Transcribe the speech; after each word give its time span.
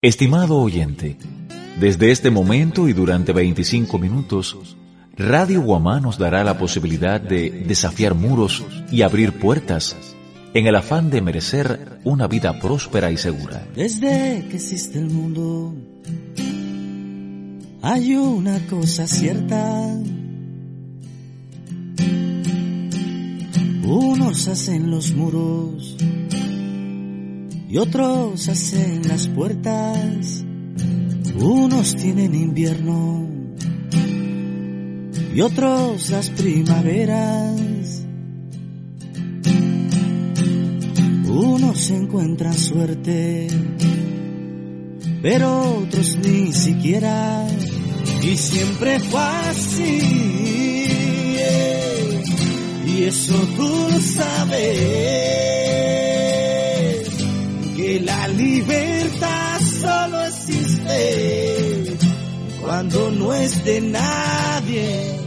Estimado 0.00 0.58
oyente, 0.58 1.16
desde 1.80 2.12
este 2.12 2.30
momento 2.30 2.86
y 2.86 2.92
durante 2.92 3.32
25 3.32 3.98
minutos, 3.98 4.76
Radio 5.16 5.60
Guamá 5.60 5.98
nos 5.98 6.18
dará 6.18 6.44
la 6.44 6.56
posibilidad 6.56 7.20
de 7.20 7.50
desafiar 7.66 8.14
muros 8.14 8.64
y 8.92 9.02
abrir 9.02 9.40
puertas 9.40 9.96
en 10.54 10.68
el 10.68 10.76
afán 10.76 11.10
de 11.10 11.20
merecer 11.20 11.98
una 12.04 12.28
vida 12.28 12.60
próspera 12.60 13.10
y 13.10 13.16
segura. 13.16 13.66
Desde 13.74 14.46
que 14.48 14.54
existe 14.54 15.00
el 15.00 15.10
mundo, 15.10 15.74
hay 17.82 18.14
una 18.14 18.64
cosa 18.68 19.04
cierta. 19.08 19.98
Unos 23.82 24.46
hacen 24.46 24.92
los 24.92 25.12
muros 25.12 25.96
y 27.68 27.76
otros 27.76 28.48
hacen 28.48 29.06
las 29.06 29.28
puertas. 29.28 30.44
Unos 31.38 31.94
tienen 31.96 32.34
invierno 32.34 33.28
y 35.34 35.40
otros 35.40 36.10
las 36.10 36.30
primaveras. 36.30 38.02
Unos 41.28 41.90
encuentran 41.90 42.54
suerte, 42.54 43.48
pero 45.22 45.82
otros 45.82 46.16
ni 46.24 46.52
siquiera. 46.52 47.46
Y 48.22 48.36
siempre 48.36 48.98
fue 48.98 49.20
así. 49.20 50.00
Y 52.86 53.04
eso 53.04 53.34
tú 53.56 54.00
sabes 54.00 55.47
no 62.90 63.34
es 63.34 63.64
de 63.64 63.80
nadie. 63.80 65.20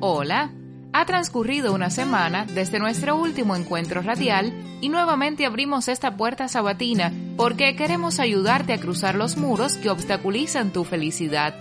Hola, 0.00 0.52
ha 0.92 1.04
transcurrido 1.04 1.74
una 1.74 1.90
semana 1.90 2.46
desde 2.46 2.78
nuestro 2.78 3.16
último 3.16 3.56
encuentro 3.56 4.00
radial 4.00 4.52
y 4.80 4.90
nuevamente 4.90 5.44
abrimos 5.44 5.88
esta 5.88 6.16
puerta 6.16 6.46
sabatina 6.46 7.12
porque 7.36 7.74
queremos 7.74 8.20
ayudarte 8.20 8.72
a 8.72 8.78
cruzar 8.78 9.16
los 9.16 9.36
muros 9.36 9.74
que 9.74 9.90
obstaculizan 9.90 10.72
tu 10.72 10.84
felicidad. 10.84 11.54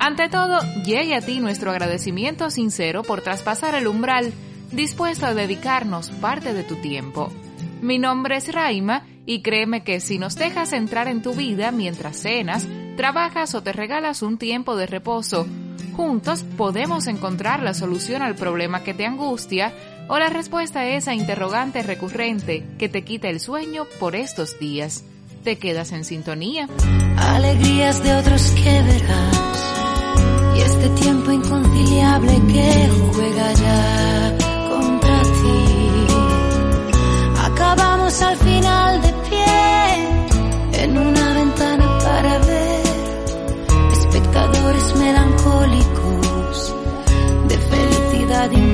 Ante 0.00 0.28
todo, 0.28 0.60
llegue 0.84 1.14
a 1.14 1.20
ti 1.20 1.40
nuestro 1.40 1.70
agradecimiento 1.70 2.50
sincero 2.50 3.02
por 3.02 3.20
traspasar 3.20 3.74
el 3.74 3.86
umbral 3.86 4.32
dispuesto 4.72 5.26
a 5.26 5.34
dedicarnos 5.34 6.10
parte 6.10 6.52
de 6.52 6.64
tu 6.64 6.76
tiempo. 6.76 7.32
Mi 7.80 7.98
nombre 7.98 8.36
es 8.36 8.52
Raima 8.52 9.04
y 9.28 9.42
créeme 9.42 9.84
que 9.84 10.00
si 10.00 10.18
nos 10.18 10.36
dejas 10.36 10.72
entrar 10.72 11.06
en 11.06 11.20
tu 11.20 11.34
vida 11.34 11.70
mientras 11.70 12.16
cenas, 12.16 12.66
trabajas 12.96 13.54
o 13.54 13.62
te 13.62 13.74
regalas 13.74 14.22
un 14.22 14.38
tiempo 14.38 14.74
de 14.74 14.86
reposo, 14.86 15.46
juntos 15.94 16.46
podemos 16.56 17.06
encontrar 17.08 17.62
la 17.62 17.74
solución 17.74 18.22
al 18.22 18.36
problema 18.36 18.82
que 18.82 18.94
te 18.94 19.04
angustia 19.04 19.74
o 20.08 20.18
la 20.18 20.30
respuesta 20.30 20.80
a 20.80 20.88
esa 20.88 21.12
interrogante 21.12 21.82
recurrente 21.82 22.64
que 22.78 22.88
te 22.88 23.04
quita 23.04 23.28
el 23.28 23.38
sueño 23.38 23.84
por 24.00 24.16
estos 24.16 24.58
días. 24.58 25.04
¿Te 25.44 25.58
quedas 25.58 25.92
en 25.92 26.06
sintonía? 26.06 26.66
Alegrías 27.18 28.02
de 28.02 28.14
otros 28.14 28.50
que 28.52 28.82
verás 28.82 29.74
y 30.56 30.60
este 30.62 30.88
tiempo 31.02 31.32
inconciliable 31.32 32.32
que 32.50 32.88
juega 33.12 33.52
ya 33.52 34.07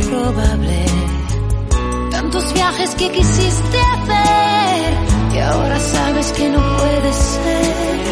improbable. 0.04 0.84
Tantos 2.10 2.52
viajes 2.52 2.94
que 2.94 3.10
quisiste 3.10 3.80
hacer 3.80 4.94
y 5.34 5.38
ahora 5.38 5.78
sabes 5.78 6.32
que 6.32 6.48
no 6.50 6.60
puede 6.76 7.12
ser. 7.12 8.04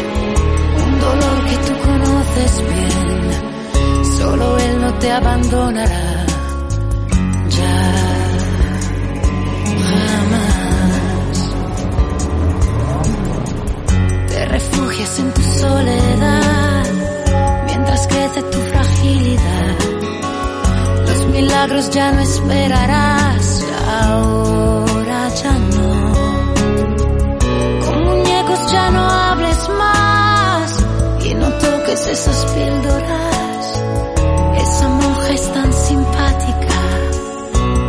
Un 0.85 0.99
dolor 0.99 1.45
que 1.49 1.57
tú 1.67 1.73
conoces 1.87 2.63
bien, 2.69 4.17
solo 4.17 4.57
él 4.59 4.81
no 4.81 4.93
te 4.95 5.11
abandonará. 5.11 6.23
refugias 14.45 15.17
en 15.17 15.33
tu 15.33 15.41
soledad 15.41 16.85
mientras 17.65 18.07
crece 18.07 18.41
tu 18.43 18.59
fragilidad. 18.59 19.92
Milagros 21.33 21.89
ya 21.89 22.11
no 22.11 22.21
esperarás, 22.21 23.65
ahora 24.01 25.29
ya 25.41 25.53
no. 25.75 26.13
Con 27.85 28.03
muñecos 28.05 28.71
ya 28.71 28.91
no 28.91 29.09
hables 29.09 29.69
más 29.69 30.85
y 31.25 31.33
no 31.33 31.49
toques 31.53 32.07
esas 32.07 32.45
píldoras. 32.53 33.81
Esa 34.65 34.87
monja 34.87 35.29
es 35.29 35.53
tan 35.53 35.73
simpática, 35.73 36.79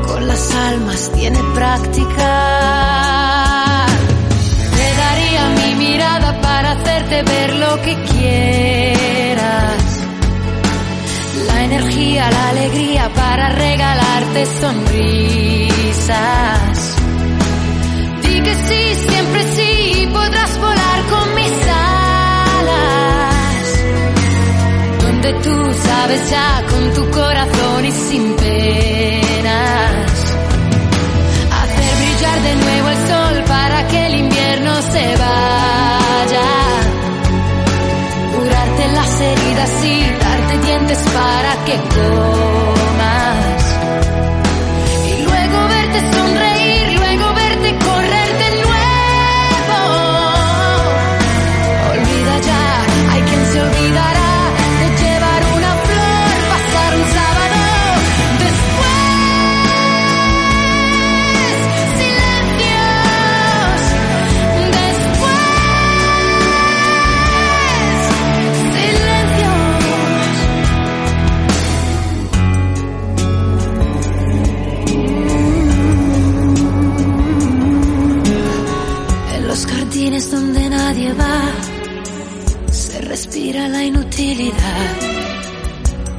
con 0.08 0.26
las 0.26 0.54
almas 0.54 1.10
tiene 1.14 1.40
práctica. 1.54 2.74
ver 7.22 7.54
lo 7.54 7.80
que 7.82 7.94
quieras. 8.10 9.82
La 11.46 11.64
energía, 11.64 12.30
la 12.30 12.48
alegría 12.48 13.10
para 13.34 13.48
regalarte 13.48 14.46
sonrisas. 14.60 14.96
Di 18.22 18.40
que 18.40 18.54
sí, 18.54 18.94
siempre 19.08 19.42
sí, 19.56 20.08
podrás 20.12 20.56
volar 20.60 20.98
con 21.10 21.34
mis 21.34 21.66
alas. 22.62 23.64
Donde 25.02 25.32
tú 25.44 25.56
sabes 25.88 26.30
ya 26.30 26.62
con 26.70 26.94
tu 26.94 27.10
corazón 27.10 27.84
y 27.84 27.90
sin 27.90 28.36
penas. 28.36 30.12
Hacer 31.60 31.92
brillar 32.00 32.38
de 32.48 32.54
nuevo 32.64 32.88
el 32.88 33.00
sol 33.08 33.36
para 33.48 33.88
que 33.88 34.06
el 34.06 34.14
invierno 34.14 34.72
se 34.92 35.16
vaya 35.16 36.50
las 38.94 39.20
heridas 39.20 39.84
y 39.84 39.94
darte 40.22 40.58
dientes 40.66 40.98
para 41.14 41.64
que 41.64 41.76
comas. 41.94 42.83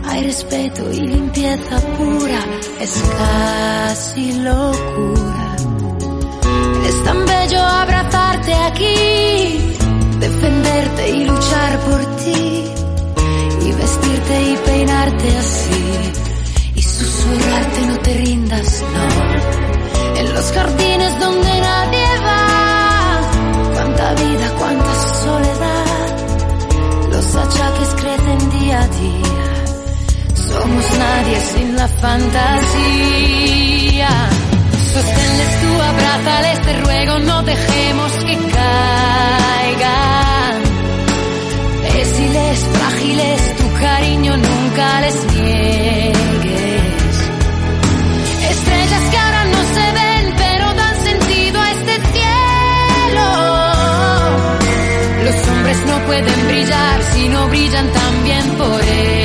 Hay 0.04 0.24
respeto 0.24 0.92
y 0.92 1.00
limpieza 1.00 1.80
pura, 1.98 2.40
es 2.82 3.04
casi 3.18 4.34
locura. 4.34 5.56
Es 6.86 7.04
tan 7.06 7.26
bello 7.26 7.62
abrazarte 7.62 8.54
aquí, 8.54 9.60
defenderte 10.20 11.10
y 11.10 11.24
luchar 11.24 11.80
por 11.80 12.06
ti, 12.18 12.64
y 13.62 13.72
vestirte 13.72 14.44
y 14.44 14.58
peinarte 14.66 15.38
así, 15.38 15.86
y 16.76 16.82
susurrarte 16.82 17.82
no 17.88 17.98
te 18.00 18.14
rindas, 18.14 18.84
no. 18.94 20.20
En 20.20 20.34
los 20.34 20.52
jardines 20.52 21.20
donde 21.22 21.62
nadie 21.62 22.08
va 22.26 23.22
cuánta 23.74 24.14
vida, 24.16 24.54
cuánta 24.60 24.96
soledad. 25.24 25.86
Los 27.12 27.36
achaques 27.36 27.85
Somos 30.36 30.86
nadie 30.98 31.38
sin 31.54 31.76
la 31.76 31.88
fantasía. 31.88 32.50
Sosténles 34.94 35.52
tú, 35.62 35.70
abrázales, 35.92 36.60
dejemos 37.44 38.12
que 38.28 38.36
caigan. 38.58 39.76
Déciles, 41.94 42.60
frágiles, 42.74 43.56
tu 43.58 43.68
cariño 43.80 44.38
nunca 44.38 45.02
les 45.02 45.18
niegues. 45.34 46.15
Pueden 56.06 56.48
brillar 56.48 57.04
si 57.14 57.30
no 57.30 57.48
brillan 57.50 57.92
también 57.92 58.50
por 58.58 58.82
ellos. 58.82 59.25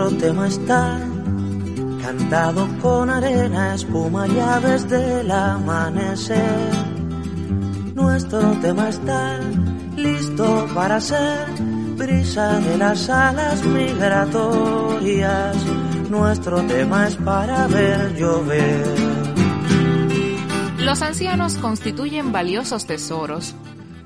Nuestro 0.00 0.28
tema 0.28 0.48
está 0.48 0.98
cantado 2.00 2.66
con 2.80 3.10
arena, 3.10 3.74
espuma 3.74 4.26
y 4.26 4.40
aves 4.40 4.88
del 4.88 5.30
amanecer. 5.30 6.70
Nuestro 7.94 8.40
tema 8.62 8.88
está 8.88 9.38
listo 9.96 10.66
para 10.74 11.02
ser 11.02 11.50
brisa 11.98 12.60
de 12.60 12.78
las 12.78 13.10
alas 13.10 13.62
migratorias. 13.62 15.56
Nuestro 16.08 16.62
tema 16.62 17.06
es 17.06 17.16
para 17.16 17.66
ver 17.66 18.16
llover. 18.16 18.94
Los 20.78 21.02
ancianos 21.02 21.56
constituyen 21.56 22.32
valiosos 22.32 22.86
tesoros. 22.86 23.54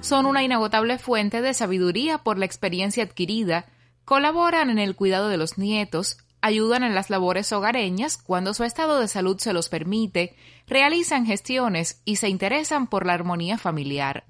Son 0.00 0.26
una 0.26 0.42
inagotable 0.42 0.98
fuente 0.98 1.40
de 1.40 1.54
sabiduría 1.54 2.18
por 2.18 2.36
la 2.36 2.46
experiencia 2.46 3.04
adquirida, 3.04 3.66
colaboran 4.04 4.70
en 4.70 4.78
el 4.78 4.96
cuidado 4.96 5.28
de 5.28 5.36
los 5.36 5.58
nietos, 5.58 6.18
ayudan 6.40 6.82
en 6.82 6.94
las 6.94 7.08
labores 7.08 7.52
hogareñas 7.52 8.18
cuando 8.18 8.52
su 8.52 8.64
estado 8.64 9.00
de 9.00 9.08
salud 9.08 9.38
se 9.38 9.52
los 9.52 9.68
permite, 9.68 10.36
realizan 10.66 11.24
gestiones 11.24 12.02
y 12.04 12.16
se 12.16 12.28
interesan 12.28 12.86
por 12.86 13.06
la 13.06 13.14
armonía 13.14 13.56
familiar. 13.56 14.24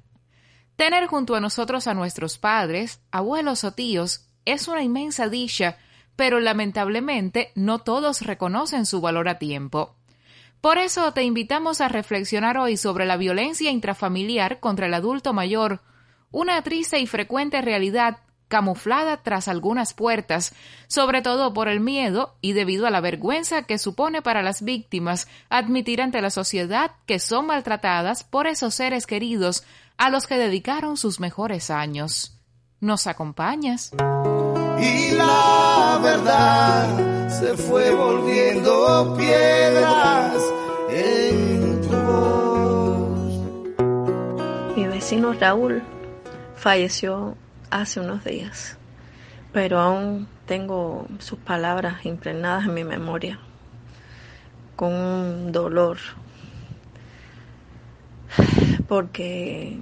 Tener 0.76 1.06
junto 1.06 1.34
a 1.34 1.40
nosotros 1.40 1.86
a 1.86 1.94
nuestros 1.94 2.38
padres, 2.38 3.00
abuelos 3.10 3.64
o 3.64 3.72
tíos 3.72 4.28
es 4.44 4.68
una 4.68 4.82
inmensa 4.82 5.28
dicha, 5.28 5.76
pero 6.16 6.40
lamentablemente 6.40 7.50
no 7.54 7.80
todos 7.80 8.22
reconocen 8.22 8.86
su 8.86 9.00
valor 9.00 9.28
a 9.28 9.38
tiempo. 9.38 9.96
Por 10.60 10.78
eso 10.78 11.12
te 11.12 11.24
invitamos 11.24 11.80
a 11.80 11.88
reflexionar 11.88 12.58
hoy 12.58 12.76
sobre 12.76 13.06
la 13.06 13.16
violencia 13.16 13.70
intrafamiliar 13.70 14.60
contra 14.60 14.86
el 14.86 14.94
adulto 14.94 15.32
mayor, 15.32 15.82
una 16.30 16.62
triste 16.62 16.98
y 17.00 17.06
frecuente 17.06 17.60
realidad 17.60 18.18
camuflada 18.48 19.18
tras 19.18 19.48
algunas 19.48 19.94
puertas, 19.94 20.54
sobre 20.86 21.22
todo 21.22 21.52
por 21.54 21.68
el 21.68 21.80
miedo 21.80 22.36
y 22.40 22.52
debido 22.52 22.86
a 22.86 22.90
la 22.90 23.00
vergüenza 23.00 23.62
que 23.62 23.78
supone 23.78 24.22
para 24.22 24.42
las 24.42 24.62
víctimas 24.62 25.28
admitir 25.48 26.02
ante 26.02 26.20
la 26.20 26.30
sociedad 26.30 26.92
que 27.06 27.18
son 27.18 27.46
maltratadas 27.46 28.24
por 28.24 28.46
esos 28.46 28.74
seres 28.74 29.06
queridos 29.06 29.64
a 29.96 30.10
los 30.10 30.26
que 30.26 30.36
dedicaron 30.36 30.96
sus 30.96 31.20
mejores 31.20 31.70
años. 31.70 32.38
¿Nos 32.80 33.06
acompañas? 33.06 33.92
y 34.78 35.10
la 35.12 36.00
verdad 36.02 37.28
se 37.28 37.56
fue 37.56 37.94
volviendo 37.94 39.14
piedras 39.16 40.34
en 40.90 41.80
tu 41.82 41.96
voz. 41.96 43.16
Mi 44.76 44.86
vecino 44.86 45.32
Raúl 45.32 45.82
falleció 46.56 47.36
hace 47.74 47.98
unos 47.98 48.22
días, 48.22 48.78
pero 49.52 49.80
aún 49.80 50.28
tengo 50.46 51.08
sus 51.18 51.40
palabras 51.40 52.06
impregnadas 52.06 52.66
en 52.66 52.74
mi 52.74 52.84
memoria, 52.84 53.40
con 54.76 54.92
un 54.92 55.50
dolor, 55.50 55.98
porque 58.88 59.76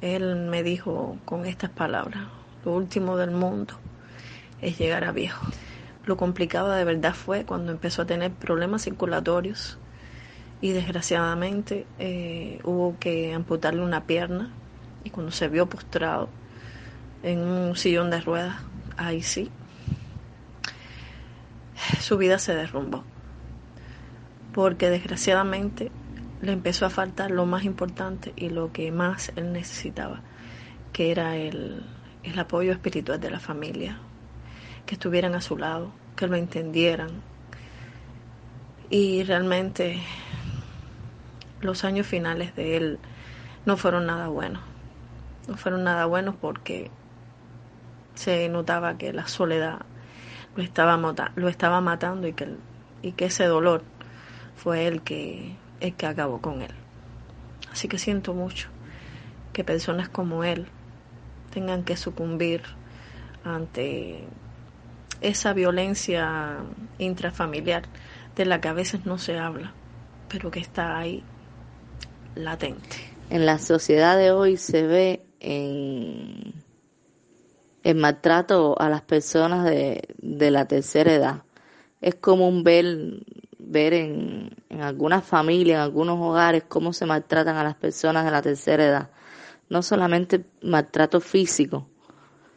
él 0.00 0.46
me 0.50 0.64
dijo 0.64 1.16
con 1.24 1.46
estas 1.46 1.70
palabras, 1.70 2.24
lo 2.64 2.72
último 2.72 3.16
del 3.16 3.30
mundo 3.30 3.74
es 4.60 4.76
llegar 4.76 5.04
a 5.04 5.12
viejo. 5.12 5.46
Lo 6.06 6.16
complicado 6.16 6.70
de 6.72 6.82
verdad 6.82 7.14
fue 7.14 7.44
cuando 7.44 7.70
empezó 7.70 8.02
a 8.02 8.06
tener 8.06 8.32
problemas 8.32 8.82
circulatorios 8.82 9.78
y 10.60 10.72
desgraciadamente 10.72 11.86
eh, 12.00 12.58
hubo 12.64 12.96
que 12.98 13.32
amputarle 13.32 13.82
una 13.82 14.06
pierna 14.06 14.50
y 15.04 15.10
cuando 15.10 15.30
se 15.30 15.46
vio 15.46 15.68
postrado 15.68 16.28
en 17.22 17.40
un 17.40 17.76
sillón 17.76 18.10
de 18.10 18.20
ruedas, 18.20 18.56
ahí 18.96 19.22
sí, 19.22 19.50
su 22.00 22.16
vida 22.18 22.38
se 22.38 22.54
derrumbó. 22.54 23.04
Porque 24.52 24.90
desgraciadamente 24.90 25.90
le 26.40 26.52
empezó 26.52 26.86
a 26.86 26.90
faltar 26.90 27.30
lo 27.30 27.46
más 27.46 27.64
importante 27.64 28.32
y 28.36 28.48
lo 28.48 28.72
que 28.72 28.90
más 28.92 29.32
él 29.36 29.52
necesitaba, 29.52 30.22
que 30.92 31.10
era 31.10 31.36
el, 31.36 31.82
el 32.22 32.38
apoyo 32.38 32.72
espiritual 32.72 33.20
de 33.20 33.30
la 33.30 33.40
familia, 33.40 33.98
que 34.86 34.94
estuvieran 34.94 35.34
a 35.34 35.40
su 35.40 35.56
lado, 35.56 35.92
que 36.16 36.26
lo 36.26 36.36
entendieran. 36.36 37.10
Y 38.90 39.22
realmente 39.24 40.00
los 41.60 41.84
años 41.84 42.06
finales 42.06 42.54
de 42.56 42.76
él 42.76 42.98
no 43.66 43.76
fueron 43.76 44.06
nada 44.06 44.28
buenos. 44.28 44.62
No 45.46 45.56
fueron 45.56 45.84
nada 45.84 46.06
buenos 46.06 46.36
porque 46.36 46.90
se 48.18 48.48
notaba 48.48 48.98
que 48.98 49.12
la 49.12 49.28
soledad 49.28 49.78
lo 50.56 50.62
estaba, 50.64 50.96
mata- 50.96 51.30
lo 51.36 51.48
estaba 51.48 51.80
matando 51.80 52.26
y 52.26 52.32
que, 52.32 52.48
y 53.00 53.12
que 53.12 53.26
ese 53.26 53.44
dolor 53.44 53.84
fue 54.56 54.88
el 54.88 55.02
que, 55.02 55.54
el 55.80 55.94
que 55.94 56.06
acabó 56.06 56.40
con 56.40 56.62
él. 56.62 56.72
Así 57.70 57.86
que 57.86 57.96
siento 57.96 58.34
mucho 58.34 58.68
que 59.52 59.62
personas 59.62 60.08
como 60.08 60.42
él 60.42 60.66
tengan 61.54 61.84
que 61.84 61.96
sucumbir 61.96 62.62
ante 63.44 64.24
esa 65.20 65.52
violencia 65.52 66.56
intrafamiliar 66.98 67.84
de 68.34 68.46
la 68.46 68.60
que 68.60 68.66
a 68.66 68.72
veces 68.72 69.06
no 69.06 69.18
se 69.18 69.38
habla, 69.38 69.72
pero 70.28 70.50
que 70.50 70.58
está 70.58 70.98
ahí 70.98 71.22
latente. 72.34 72.96
En 73.30 73.46
la 73.46 73.58
sociedad 73.58 74.16
de 74.16 74.32
hoy 74.32 74.56
se 74.56 74.82
ve 74.82 75.22
en 75.38 76.57
el 77.88 77.96
maltrato 77.96 78.78
a 78.78 78.90
las 78.90 79.00
personas 79.00 79.64
de, 79.64 80.14
de 80.18 80.50
la 80.50 80.66
tercera 80.66 81.14
edad. 81.14 81.42
Es 82.02 82.16
común 82.16 82.62
ver, 82.62 83.24
ver 83.58 83.94
en, 83.94 84.50
en 84.68 84.82
algunas 84.82 85.24
familias, 85.24 85.76
en 85.76 85.82
algunos 85.84 86.18
hogares, 86.20 86.64
cómo 86.68 86.92
se 86.92 87.06
maltratan 87.06 87.56
a 87.56 87.64
las 87.64 87.76
personas 87.76 88.26
de 88.26 88.30
la 88.30 88.42
tercera 88.42 88.84
edad. 88.84 89.10
No 89.70 89.80
solamente 89.80 90.44
maltrato 90.60 91.18
físico, 91.22 91.88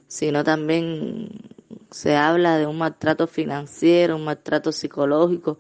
sino 0.06 0.44
también 0.44 1.30
se 1.92 2.18
habla 2.18 2.58
de 2.58 2.68
un 2.68 2.78
maltrato 2.78 3.26
financiero, 3.26 4.18
un 4.18 4.26
maltrato 4.26 4.74
psicológico. 4.74 5.60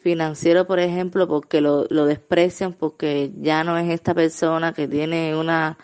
Financiero, 0.00 0.66
por 0.66 0.80
ejemplo, 0.80 1.26
porque 1.26 1.62
lo, 1.62 1.86
lo 1.88 2.04
desprecian 2.04 2.74
porque 2.74 3.32
ya 3.40 3.64
no 3.64 3.78
es 3.78 3.88
esta 3.88 4.12
persona 4.12 4.74
que 4.74 4.86
tiene 4.86 5.34
una 5.34 5.78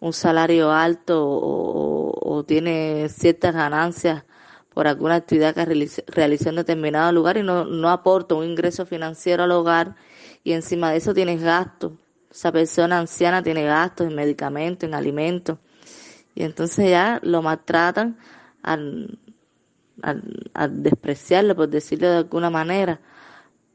un 0.00 0.12
salario 0.12 0.70
alto 0.70 1.24
o, 1.26 2.36
o 2.36 2.44
tiene 2.44 3.08
ciertas 3.08 3.54
ganancias 3.54 4.24
por 4.76 4.86
alguna 4.86 5.14
actividad 5.14 5.54
que 5.54 5.88
realizó 6.06 6.50
en 6.50 6.56
determinado 6.56 7.10
lugar 7.10 7.38
y 7.38 7.42
no, 7.42 7.64
no 7.64 7.88
aporta 7.88 8.34
un 8.34 8.44
ingreso 8.44 8.84
financiero 8.84 9.44
al 9.44 9.52
hogar 9.52 9.96
y 10.44 10.52
encima 10.52 10.90
de 10.90 10.98
eso 10.98 11.14
tienes 11.14 11.42
gastos. 11.42 11.92
Esa 12.30 12.52
persona 12.52 12.98
anciana 12.98 13.42
tiene 13.42 13.64
gastos 13.64 14.06
en 14.06 14.14
medicamentos, 14.14 14.86
en 14.86 14.94
alimentos 14.94 15.58
y 16.34 16.42
entonces 16.42 16.90
ya 16.90 17.18
lo 17.22 17.40
maltratan 17.40 18.18
al, 18.62 19.18
al, 20.02 20.82
despreciarlo, 20.82 21.56
por 21.56 21.70
decirlo 21.70 22.10
de 22.10 22.16
alguna 22.18 22.50
manera, 22.50 23.00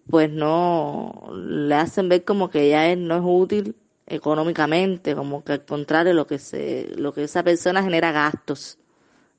pues 0.08 0.30
no 0.30 1.32
le 1.34 1.74
hacen 1.74 2.10
ver 2.10 2.24
como 2.24 2.52
que 2.52 2.70
ya 2.70 2.88
él 2.88 3.08
no 3.08 3.16
es 3.16 3.24
útil 3.26 3.76
económicamente, 4.12 5.16
como 5.16 5.44
que 5.44 5.54
al 5.54 5.66
contrario 5.66 6.14
lo 6.14 6.28
que 6.28 6.38
se, 6.38 6.92
lo 6.98 7.14
que 7.14 7.24
esa 7.24 7.44
persona 7.44 7.82
genera 7.82 8.12
gastos 8.12 8.78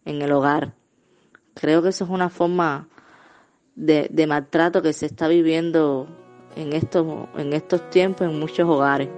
en 0.07 0.23
el 0.23 0.33
hogar. 0.33 0.75
Creo 1.55 1.83
que 1.83 1.91
eso 1.91 2.05
es 2.05 2.11
una 2.11 2.31
forma 2.31 2.89
de, 3.75 4.09
de 4.11 4.27
maltrato 4.27 4.81
que 4.81 4.95
se 4.95 5.07
está 5.07 5.29
viviendo 5.29 6.09
en 6.57 6.73
estos, 6.73 7.07
en 7.37 7.53
estos 7.53 7.91
tiempos 7.91 8.27
en 8.27 8.41
muchos 8.41 8.67
hogares. 8.67 9.11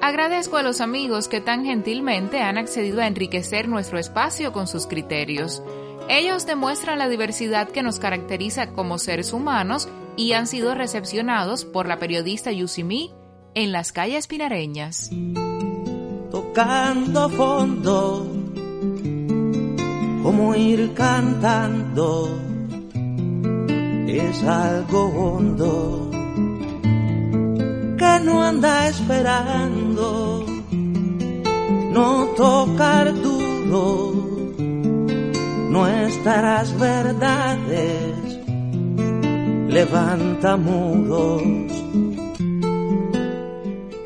Agradezco 0.00 0.56
a 0.56 0.62
los 0.62 0.80
amigos 0.80 1.28
que 1.28 1.40
tan 1.40 1.64
gentilmente 1.64 2.40
han 2.40 2.58
accedido 2.58 3.00
a 3.00 3.06
enriquecer 3.06 3.68
nuestro 3.68 3.98
espacio 3.98 4.52
con 4.52 4.66
sus 4.66 4.86
criterios. 4.86 5.62
Ellos 6.08 6.44
demuestran 6.46 6.98
la 6.98 7.08
diversidad 7.08 7.68
que 7.68 7.82
nos 7.82 8.00
caracteriza 8.00 8.72
como 8.72 8.98
seres 8.98 9.32
humanos 9.32 9.88
y 10.16 10.32
han 10.32 10.48
sido 10.48 10.74
recepcionados 10.74 11.64
por 11.64 11.86
la 11.86 11.98
periodista 11.98 12.50
Yusimi 12.50 13.12
en 13.58 13.72
las 13.72 13.90
calles 13.90 14.28
pinareñas. 14.28 15.10
Tocando 16.30 17.28
fondo, 17.28 18.24
como 20.22 20.54
ir 20.54 20.94
cantando, 20.94 22.38
es 24.06 24.44
algo 24.44 25.06
hondo 25.06 26.08
que 27.98 28.20
no 28.22 28.44
anda 28.44 28.88
esperando, 28.88 30.46
no 31.90 32.26
tocar 32.36 33.12
duro 33.12 34.12
nuestras 35.68 36.78
verdades, 36.78 38.38
levanta 39.68 40.56
muros. 40.56 41.77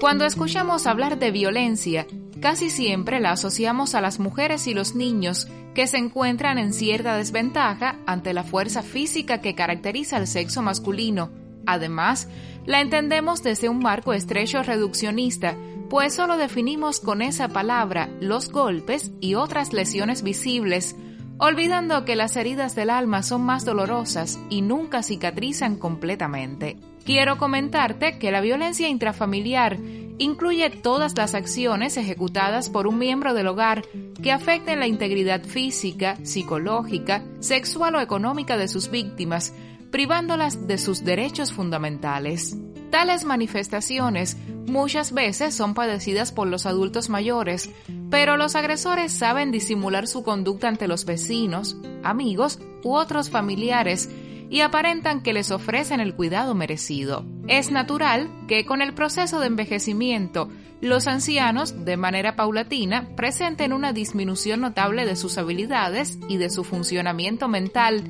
Cuando 0.03 0.25
escuchamos 0.25 0.89
hablar 0.89 1.21
de 1.21 1.31
violencia, 1.31 2.09
casi 2.41 2.71
siempre 2.71 3.21
la 3.21 3.31
asociamos 3.31 3.95
a 3.95 4.01
las 4.01 4.19
mujeres 4.19 4.67
y 4.67 4.75
los 4.75 4.97
niños 4.97 5.47
que 5.77 5.87
se 5.87 5.97
encuentran 5.97 6.59
en 6.59 6.73
cierta 6.73 7.17
desventaja 7.17 8.01
ante 8.05 8.35
la 8.35 8.43
fuerza 8.43 8.83
física 8.83 9.41
que 9.41 9.55
caracteriza 9.55 10.17
al 10.17 10.27
sexo 10.27 10.61
masculino. 10.61 11.31
Además, 11.67 12.27
la 12.67 12.81
entendemos 12.81 13.45
desde 13.45 13.69
un 13.69 13.79
marco 13.79 14.13
estrecho 14.13 14.65
reduccionista, 14.65 15.55
pues 15.89 16.15
solo 16.15 16.37
definimos 16.37 16.99
con 16.99 17.23
esa 17.23 17.47
palabra 17.47 18.09
los 18.21 18.51
golpes 18.51 19.13
y 19.21 19.37
otras 19.37 19.73
lesiones 19.73 20.25
visibles, 20.25 20.97
olvidando 21.43 22.05
que 22.05 22.15
las 22.15 22.37
heridas 22.37 22.77
del 22.77 22.89
alma 22.89 23.25
son 23.25 23.43
más 23.43 23.65
dolorosas 23.65 24.39
y 24.49 24.63
nunca 24.63 25.03
cicatrizan 25.03 25.75
completamente. 25.75 26.77
Quiero 27.05 27.37
comentarte 27.37 28.17
que 28.19 28.31
la 28.31 28.41
violencia 28.41 28.89
intrafamiliar 28.89 29.77
incluye 30.19 30.71
todas 30.71 31.17
las 31.17 31.35
acciones 31.35 31.97
ejecutadas 31.97 32.71
por 32.71 32.87
un 32.87 32.97
miembro 32.97 33.35
del 33.35 33.49
hogar 33.49 33.83
que 34.23 34.31
afecten 34.31 34.79
la 34.79 34.87
integridad 34.87 35.43
física, 35.43 36.17
psicológica, 36.23 37.25
sexual 37.41 37.97
o 37.97 38.01
económica 38.01 38.57
de 38.57 38.69
sus 38.69 38.89
víctimas, 38.89 39.53
privándolas 39.91 40.69
de 40.69 40.79
sus 40.79 41.05
derechos 41.05 41.53
fundamentales. 41.53 42.57
Tales 42.91 43.25
manifestaciones 43.25 44.37
muchas 44.67 45.13
veces 45.13 45.55
son 45.55 45.75
padecidas 45.75 46.33
por 46.33 46.49
los 46.49 46.67
adultos 46.67 47.09
mayores, 47.09 47.71
pero 48.11 48.37
los 48.37 48.57
agresores 48.57 49.13
saben 49.13 49.51
disimular 49.51 50.07
su 50.07 50.23
conducta 50.23 50.69
ante 50.69 50.89
los 50.89 51.05
vecinos, 51.05 51.77
amigos 52.03 52.59
u 52.83 52.95
otros 52.95 53.31
familiares 53.31 54.09
y 54.53 54.61
aparentan 54.61 55.23
que 55.23 55.33
les 55.33 55.51
ofrecen 55.51 56.01
el 56.01 56.15
cuidado 56.15 56.55
merecido. 56.55 57.25
Es 57.49 57.71
natural 57.71 58.31
que 58.49 58.67
con 58.67 58.83
el 58.83 58.93
proceso 58.93 59.41
de 59.41 59.47
envejecimiento, 59.47 60.51
los 60.83 61.07
ancianos, 61.07 61.85
de 61.87 61.97
manera 61.97 62.37
paulatina, 62.37 63.09
presenten 63.17 63.73
una 63.73 63.95
disminución 63.95 64.61
notable 64.61 65.07
de 65.07 65.17
sus 65.17 65.39
habilidades 65.39 66.19
y 66.29 66.37
de 66.37 66.51
su 66.51 66.65
funcionamiento 66.65 67.49
mental, 67.49 68.03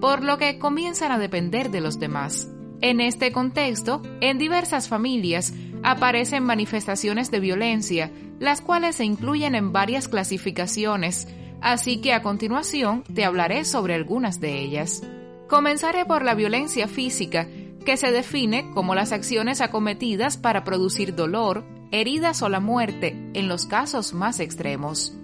por 0.00 0.22
lo 0.22 0.38
que 0.38 0.58
comienzan 0.58 1.10
a 1.10 1.18
depender 1.18 1.70
de 1.70 1.80
los 1.80 1.98
demás. 1.98 2.48
En 2.82 3.00
este 3.00 3.30
contexto, 3.30 4.02
en 4.20 4.38
diversas 4.38 4.88
familias 4.88 5.52
aparecen 5.82 6.44
manifestaciones 6.44 7.30
de 7.30 7.40
violencia, 7.40 8.10
las 8.38 8.62
cuales 8.62 8.96
se 8.96 9.04
incluyen 9.04 9.54
en 9.54 9.72
varias 9.72 10.08
clasificaciones, 10.08 11.28
así 11.60 12.00
que 12.00 12.14
a 12.14 12.22
continuación 12.22 13.04
te 13.14 13.24
hablaré 13.24 13.64
sobre 13.64 13.94
algunas 13.94 14.40
de 14.40 14.58
ellas. 14.60 15.02
Comenzaré 15.46 16.06
por 16.06 16.24
la 16.24 16.34
violencia 16.34 16.88
física, 16.88 17.48
que 17.84 17.96
se 17.96 18.12
define 18.12 18.70
como 18.72 18.94
las 18.94 19.12
acciones 19.12 19.60
acometidas 19.60 20.36
para 20.36 20.64
producir 20.64 21.14
dolor, 21.14 21.64
heridas 21.90 22.40
o 22.42 22.48
la 22.48 22.60
muerte 22.60 23.30
en 23.34 23.48
los 23.48 23.66
casos 23.66 24.14
más 24.14 24.40
extremos. 24.40 25.19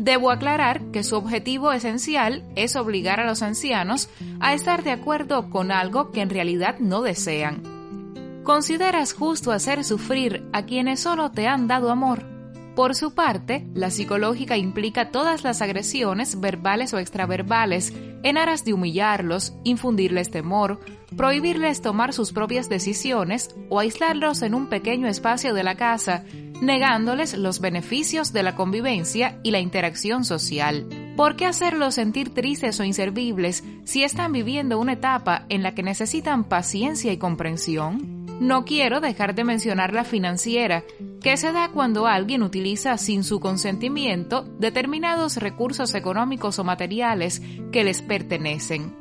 Debo 0.00 0.30
aclarar 0.30 0.80
que 0.92 1.04
su 1.04 1.14
objetivo 1.14 1.72
esencial 1.72 2.42
es 2.56 2.74
obligar 2.74 3.20
a 3.20 3.26
los 3.26 3.42
ancianos 3.42 4.08
a 4.40 4.54
estar 4.54 4.82
de 4.82 4.92
acuerdo 4.92 5.50
con 5.50 5.70
algo 5.70 6.10
que 6.10 6.22
en 6.22 6.30
realidad 6.30 6.78
no 6.78 7.02
desean. 7.02 8.42
¿Consideras 8.42 9.12
justo 9.12 9.52
hacer 9.52 9.84
sufrir 9.84 10.48
a 10.54 10.62
quienes 10.62 11.00
solo 11.00 11.32
te 11.32 11.46
han 11.46 11.68
dado 11.68 11.90
amor? 11.90 12.39
Por 12.80 12.94
su 12.94 13.12
parte, 13.12 13.66
la 13.74 13.90
psicológica 13.90 14.56
implica 14.56 15.10
todas 15.10 15.44
las 15.44 15.60
agresiones 15.60 16.40
verbales 16.40 16.94
o 16.94 16.98
extraverbales 16.98 17.92
en 18.22 18.38
aras 18.38 18.64
de 18.64 18.72
humillarlos, 18.72 19.52
infundirles 19.64 20.30
temor, 20.30 20.80
prohibirles 21.14 21.82
tomar 21.82 22.14
sus 22.14 22.32
propias 22.32 22.70
decisiones 22.70 23.54
o 23.68 23.80
aislarlos 23.80 24.40
en 24.40 24.54
un 24.54 24.70
pequeño 24.70 25.08
espacio 25.08 25.52
de 25.52 25.62
la 25.62 25.74
casa, 25.74 26.24
negándoles 26.62 27.36
los 27.36 27.60
beneficios 27.60 28.32
de 28.32 28.44
la 28.44 28.56
convivencia 28.56 29.38
y 29.42 29.50
la 29.50 29.60
interacción 29.60 30.24
social. 30.24 30.86
¿Por 31.18 31.36
qué 31.36 31.44
hacerlos 31.44 31.96
sentir 31.96 32.32
tristes 32.32 32.80
o 32.80 32.84
inservibles 32.84 33.62
si 33.84 34.04
están 34.04 34.32
viviendo 34.32 34.78
una 34.78 34.94
etapa 34.94 35.44
en 35.50 35.62
la 35.62 35.74
que 35.74 35.82
necesitan 35.82 36.44
paciencia 36.44 37.12
y 37.12 37.18
comprensión? 37.18 38.20
No 38.40 38.64
quiero 38.64 39.02
dejar 39.02 39.34
de 39.34 39.44
mencionar 39.44 39.92
la 39.92 40.04
financiera, 40.04 40.82
que 41.22 41.36
se 41.36 41.52
da 41.52 41.68
cuando 41.68 42.06
alguien 42.06 42.42
utiliza 42.42 42.96
sin 42.96 43.24
su 43.24 43.40
consentimiento 43.40 44.42
determinados 44.58 45.36
recursos 45.36 45.94
económicos 45.94 46.58
o 46.58 46.64
materiales 46.64 47.42
que 47.72 47.84
les 47.84 48.02
pertenecen. 48.02 48.94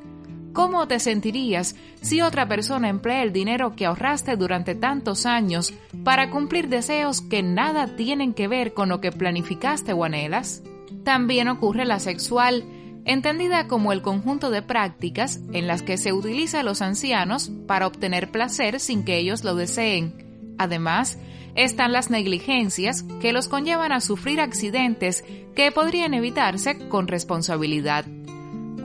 ¿Cómo 0.54 0.88
te 0.88 1.00
sentirías 1.00 1.76
si 2.02 2.22
otra 2.22 2.48
persona 2.48 2.90
emplea 2.90 3.24
el 3.24 3.32
dinero 3.32 3.76
que 3.76 3.86
ahorraste 3.86 4.36
durante 4.36 4.76
tantos 4.76 5.26
años 5.26 5.74
para 6.04 6.32
cumplir 6.32 6.68
deseos 6.68 7.22
que 7.22 7.44
nada 7.44 7.96
tienen 7.96 8.34
que 8.34 8.48
ver 8.48 8.74
con 8.74 8.90
lo 8.90 9.00
que 9.00 9.12
planificaste 9.12 9.94
o 9.94 10.04
anhelas? 10.04 10.64
También 11.04 11.48
ocurre 11.48 11.86
la 11.86 12.00
sexual, 12.00 12.66
entendida 13.06 13.68
como 13.68 13.94
el 13.94 14.02
conjunto 14.02 14.50
de 14.50 14.62
prácticas 14.62 15.40
en 15.54 15.68
las 15.68 15.84
que 15.84 15.98
se 15.98 16.14
utiliza 16.14 16.60
a 16.60 16.64
los 16.64 16.82
ancianos 16.82 17.52
para 17.68 17.88
obtener 17.88 18.32
placer 18.32 18.80
sin 18.80 19.06
que 19.06 19.18
ellos 19.18 19.44
lo 19.44 19.56
deseen. 19.56 20.56
Además, 20.58 21.18
están 21.56 21.92
las 21.92 22.10
negligencias 22.10 23.04
que 23.22 23.34
los 23.34 23.48
conllevan 23.48 23.92
a 23.92 24.02
sufrir 24.02 24.42
accidentes 24.42 25.24
que 25.56 25.72
podrían 25.72 26.14
evitarse 26.14 26.88
con 26.90 27.08
responsabilidad. 27.08 28.06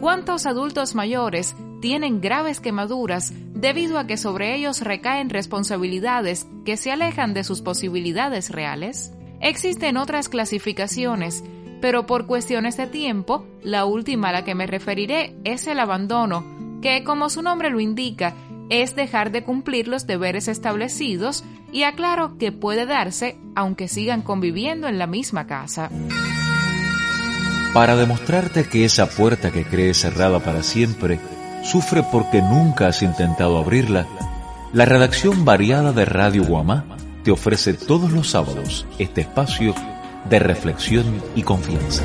¿Cuántos 0.00 0.47
adultos 0.47 0.94
mayores 0.94 1.54
tienen 1.80 2.21
graves 2.21 2.61
quemaduras 2.61 3.33
debido 3.54 3.99
a 3.99 4.06
que 4.06 4.16
sobre 4.16 4.54
ellos 4.54 4.80
recaen 4.80 5.30
responsabilidades 5.30 6.47
que 6.64 6.76
se 6.76 6.90
alejan 6.90 7.35
de 7.35 7.44
sus 7.44 7.62
posibilidades 7.62 8.50
reales? 8.50 9.12
Existen 9.40 9.97
otras 9.97 10.28
clasificaciones 10.28 11.44
pero 11.85 12.06
por 12.06 12.25
cuestiones 12.25 12.78
de 12.78 12.87
tiempo, 12.87 13.47
la 13.62 13.85
última 13.85 14.30
a 14.30 14.33
la 14.33 14.42
que 14.42 14.54
me 14.54 14.66
referiré 14.66 15.37
es 15.44 15.66
el 15.66 15.78
abandono, 15.78 16.42
que 16.80 17.04
como 17.04 17.28
su 17.28 17.42
nombre 17.42 17.68
lo 17.68 17.78
indica, 17.78 18.35
es 18.71 18.97
dejar 18.97 19.30
de 19.30 19.44
cumplir 19.44 19.88
los 19.88 20.06
deberes 20.06 20.49
establecidos 20.49 21.44
y 21.73 21.83
aclaro 21.83 22.38
que 22.38 22.52
puede 22.52 22.87
darse 22.87 23.37
aunque 23.54 23.88
sigan 23.88 24.23
conviviendo 24.23 24.88
en 24.88 24.99
la 24.99 25.06
misma 25.06 25.47
casa. 25.47 25.90
Para 27.73 27.97
demostrarte 27.97 28.64
que 28.68 28.85
esa 28.85 29.09
puerta 29.09 29.50
que 29.50 29.64
crees 29.64 29.99
cerrada 29.99 30.38
para 30.38 30.62
siempre 30.62 31.18
sufre 31.64 32.04
porque 32.11 32.40
nunca 32.40 32.87
has 32.87 33.02
intentado 33.02 33.59
abrirla, 33.59 34.06
la 34.73 34.85
redacción 34.85 35.44
variada 35.44 35.92
de 35.92 36.04
Radio 36.04 36.44
Guamá 36.44 36.85
te 37.25 37.30
ofrece 37.30 37.75
todos 37.75 38.12
los 38.12 38.30
sábados 38.30 38.87
este 38.99 39.23
espacio 39.23 39.75
de 40.28 40.38
reflexión 40.38 41.23
y 41.35 41.42
confianza. 41.42 42.04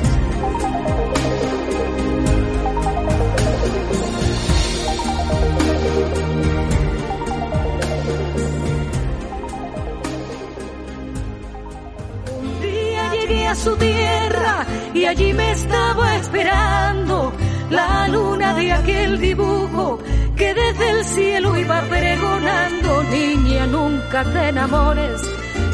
Estaba 15.60 16.16
esperando 16.16 17.32
la 17.70 18.08
luna 18.08 18.54
de 18.54 18.72
aquel 18.72 19.20
dibujo 19.20 19.98
que 20.36 20.54
desde 20.54 20.90
el 20.90 21.04
cielo 21.04 21.56
iba 21.56 21.82
pregonando, 21.82 23.02
niña, 23.04 23.66
nunca 23.66 24.24
te 24.24 24.48
enamores, 24.48 25.20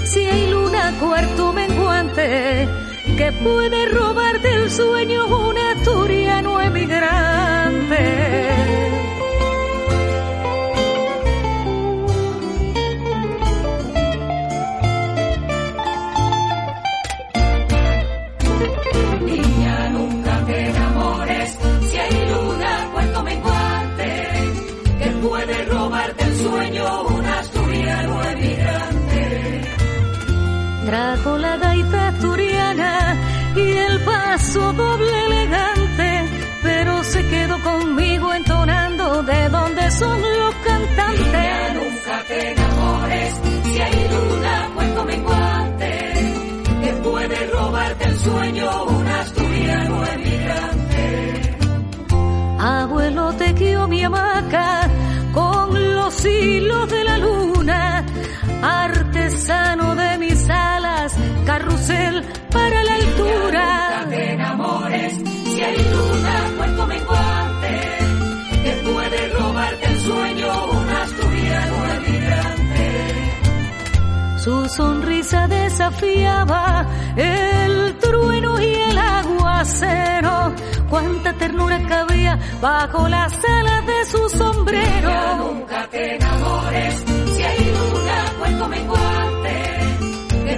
si 0.05 0.21
hay 0.21 0.50
luna 0.50 0.93
cuarto 0.99 1.52
menguante, 1.52 2.69
que 3.16 3.33
puede 3.45 3.87
robarte 3.87 4.49
el 4.55 4.71
sueño 4.71 5.26
un 5.26 5.57
asturiano 5.57 6.61
emigrante. 6.61 7.97
Trajo 30.97 31.37
la 31.37 31.57
gaita 31.59 32.09
asturiana 32.09 32.93
y 33.55 33.67
el 33.87 34.00
paso 34.00 34.73
doble 34.73 35.15
elegante, 35.26 36.09
pero 36.62 37.05
se 37.05 37.21
quedó 37.33 37.57
conmigo 37.62 38.33
entonando 38.33 39.23
de 39.23 39.49
donde 39.50 39.91
son 39.91 40.19
los 40.41 40.55
cantantes. 40.69 41.75
nunca 41.79 42.17
te 42.29 42.53
enamores, 42.53 43.31
si 43.65 43.81
hay 43.85 43.99
luna, 44.15 44.71
cuento 44.75 45.05
menguante, 45.05 45.91
que 46.83 46.93
puede 47.09 47.38
robarte 47.57 48.05
el 48.12 48.19
sueño 48.19 48.85
un 48.85 49.07
asturiano 49.07 49.95
emigrante. 50.15 51.07
Abuelo 52.59 53.33
te 53.35 53.49
quiero 53.55 53.87
mi 53.87 54.03
hamaca 54.03 54.88
con 55.35 55.95
los 55.97 56.25
hilos 56.25 56.88
de 56.88 57.05
la 57.05 57.19
luna, 57.19 58.07
artesano 58.62 59.75
carrusel 61.47 62.25
para 62.50 62.83
la 62.83 62.95
altura. 62.95 64.03
No 64.03 64.11
te 64.11 64.33
enamores, 64.33 65.12
si 65.15 65.61
hay 65.62 65.76
luna, 65.95 66.35
cuento 66.59 66.87
menguante, 66.87 67.81
que 68.65 68.73
puede 68.91 69.29
robarte 69.38 69.87
el 69.87 70.00
sueño 70.00 70.65
un 70.73 70.88
asturiano 70.91 71.76
emigrante. 71.97 72.67
Su 74.38 74.69
sonrisa 74.69 75.49
desafiaba 75.49 76.87
el 77.17 77.97
trueno 77.99 78.61
y 78.61 78.75
el 78.75 78.99
aguacero. 78.99 80.53
Cuánta 80.91 81.33
ternura 81.33 81.81
cabía 81.88 82.38
bajo 82.61 83.09
las 83.09 83.33
alas 83.45 83.87
de 83.87 84.05
su 84.05 84.29
sombrero. 84.29 85.37
nunca 85.38 85.88
te 85.91 86.15
enamores, 86.17 87.05
si 87.35 87.43
hay 87.43 87.59
luna, 87.76 88.25
cuento 88.38 88.69
menguante, 88.69 89.36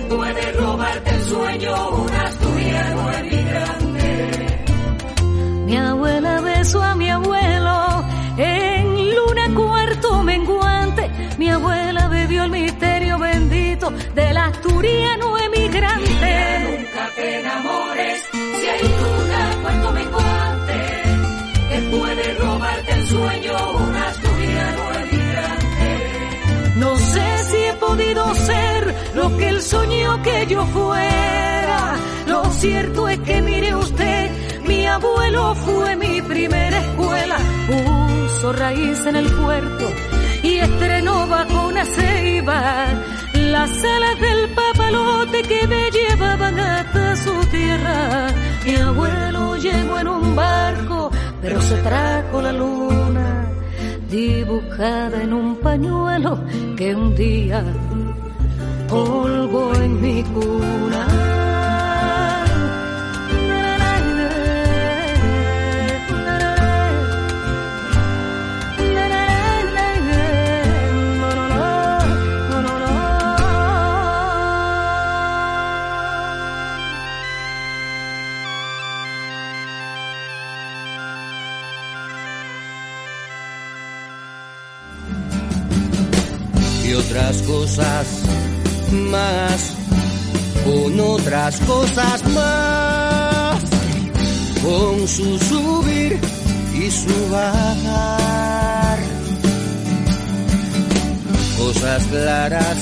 puede 0.09 0.53
robarte 0.53 1.11
el 1.11 1.23
sueño 1.23 1.91
un 1.91 2.11
asturiano 2.11 3.13
emigrante. 3.13 4.65
Mi 5.67 5.77
abuela 5.77 6.41
besó 6.41 6.83
a 6.83 6.95
mi 6.95 7.11
abuelo 7.11 8.05
en 8.39 9.15
luna 9.15 9.55
cuarto 9.55 10.23
menguante. 10.23 11.11
Mi 11.39 11.51
abuela 11.51 12.09
bebió 12.09 12.45
el 12.45 12.51
misterio 12.51 13.19
bendito 13.19 13.91
del 14.15 14.37
asturiano 14.37 15.37
emigrante. 15.39 15.78
Soñó 29.61 30.23
que 30.23 30.47
yo 30.47 30.65
fuera. 30.67 31.97
Lo 32.27 32.45
cierto 32.53 33.09
es 33.09 33.19
que 33.21 33.43
mire 33.43 33.75
usted, 33.75 34.31
mi 34.67 34.87
abuelo 34.87 35.55
fue 35.55 35.97
mi 35.97 36.23
primera 36.23 36.79
escuela. 36.81 37.37
Puso 37.67 38.53
raíz 38.53 39.07
en 39.07 39.17
el 39.17 39.27
puerto 39.27 39.85
y 40.43 40.59
estrenó 40.59 41.27
bajo 41.27 41.69
una 41.69 41.85
ceiba 41.85 42.87
las 43.35 43.71
alas 43.85 44.21
del 44.21 44.49
papalote 44.51 45.43
que 45.43 45.67
me 45.67 45.91
llevaban 45.91 46.59
hasta 46.59 47.17
su 47.17 47.35
tierra. 47.51 48.29
Mi 48.65 48.77
abuelo 48.77 49.57
llegó 49.57 49.99
en 49.99 50.09
un 50.09 50.37
barco, 50.37 51.11
pero 51.41 51.61
se 51.61 51.77
trajo 51.79 52.43
la 52.43 52.53
luna 52.53 53.49
dibujada 54.11 55.23
en 55.23 55.33
un 55.33 55.57
pañuelo 55.57 56.41
que 56.77 56.95
un 56.95 57.15
día 57.15 57.63
polvo 58.89 59.75
en 59.75 60.01
mi 60.01 60.23
cuna. 60.25 61.29
otras 86.99 87.43
cosas 87.43 88.07
más, 88.93 89.73
con 90.65 91.01
otras 91.01 91.59
cosas 91.61 92.23
más, 92.31 93.61
con 94.63 95.09
su 95.09 95.39
subir 95.39 96.19
y 96.75 96.91
su 96.91 97.31
bajar. 97.31 98.99
Cosas 101.59 102.03
claras, 102.07 102.79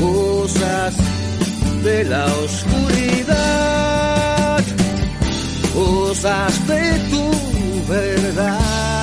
cosas 0.00 0.94
de 1.82 2.04
la 2.04 2.26
oscuridad, 2.44 3.36
cosas 5.74 6.66
de 6.66 6.98
tu 7.10 7.30
verdad. 7.88 8.95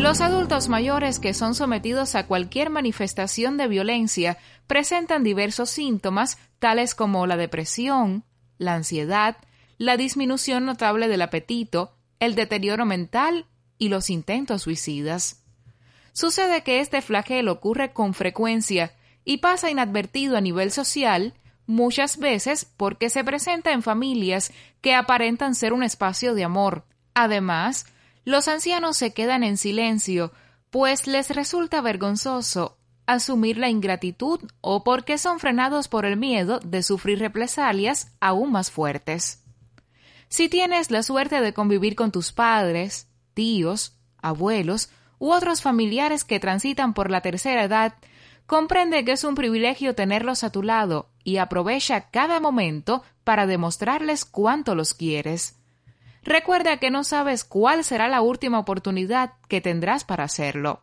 Los 0.00 0.22
adultos 0.22 0.70
mayores 0.70 1.18
que 1.18 1.34
son 1.34 1.54
sometidos 1.54 2.14
a 2.14 2.26
cualquier 2.26 2.70
manifestación 2.70 3.58
de 3.58 3.68
violencia 3.68 4.38
presentan 4.66 5.22
diversos 5.22 5.68
síntomas 5.68 6.38
tales 6.58 6.94
como 6.94 7.26
la 7.26 7.36
depresión, 7.36 8.24
la 8.56 8.76
ansiedad, 8.76 9.36
la 9.76 9.98
disminución 9.98 10.64
notable 10.64 11.06
del 11.06 11.20
apetito, 11.20 11.92
el 12.18 12.34
deterioro 12.34 12.86
mental 12.86 13.44
y 13.76 13.90
los 13.90 14.08
intentos 14.08 14.62
suicidas. 14.62 15.44
Sucede 16.14 16.62
que 16.62 16.80
este 16.80 17.02
flagelo 17.02 17.52
ocurre 17.52 17.92
con 17.92 18.14
frecuencia 18.14 18.94
y 19.26 19.36
pasa 19.36 19.70
inadvertido 19.70 20.38
a 20.38 20.40
nivel 20.40 20.70
social, 20.70 21.34
muchas 21.66 22.16
veces 22.16 22.64
porque 22.64 23.10
se 23.10 23.22
presenta 23.22 23.72
en 23.72 23.82
familias 23.82 24.50
que 24.80 24.94
aparentan 24.94 25.54
ser 25.54 25.74
un 25.74 25.82
espacio 25.82 26.34
de 26.34 26.44
amor. 26.44 26.86
Además, 27.12 27.84
los 28.24 28.48
ancianos 28.48 28.96
se 28.96 29.12
quedan 29.12 29.44
en 29.44 29.56
silencio, 29.56 30.32
pues 30.70 31.06
les 31.06 31.30
resulta 31.30 31.80
vergonzoso 31.80 32.76
asumir 33.10 33.58
la 33.58 33.68
ingratitud 33.68 34.40
o 34.60 34.84
porque 34.84 35.18
son 35.18 35.40
frenados 35.40 35.88
por 35.88 36.04
el 36.04 36.16
miedo 36.16 36.60
de 36.60 36.82
sufrir 36.82 37.18
represalias 37.18 38.12
aún 38.20 38.52
más 38.52 38.70
fuertes. 38.70 39.42
Si 40.28 40.48
tienes 40.48 40.92
la 40.92 41.02
suerte 41.02 41.40
de 41.40 41.52
convivir 41.52 41.96
con 41.96 42.12
tus 42.12 42.30
padres, 42.30 43.08
tíos, 43.34 43.98
abuelos 44.22 44.90
u 45.18 45.32
otros 45.32 45.60
familiares 45.60 46.24
que 46.24 46.38
transitan 46.38 46.94
por 46.94 47.10
la 47.10 47.20
tercera 47.20 47.64
edad, 47.64 47.94
comprende 48.46 49.04
que 49.04 49.12
es 49.12 49.24
un 49.24 49.34
privilegio 49.34 49.94
tenerlos 49.96 50.44
a 50.44 50.50
tu 50.50 50.62
lado 50.62 51.10
y 51.24 51.38
aprovecha 51.38 52.10
cada 52.10 52.38
momento 52.38 53.02
para 53.24 53.46
demostrarles 53.46 54.24
cuánto 54.24 54.76
los 54.76 54.94
quieres. 54.94 55.59
Recuerda 56.22 56.76
que 56.78 56.90
no 56.90 57.04
sabes 57.04 57.44
cuál 57.44 57.84
será 57.84 58.08
la 58.08 58.20
última 58.20 58.58
oportunidad 58.58 59.32
que 59.48 59.60
tendrás 59.60 60.04
para 60.04 60.24
hacerlo. 60.24 60.82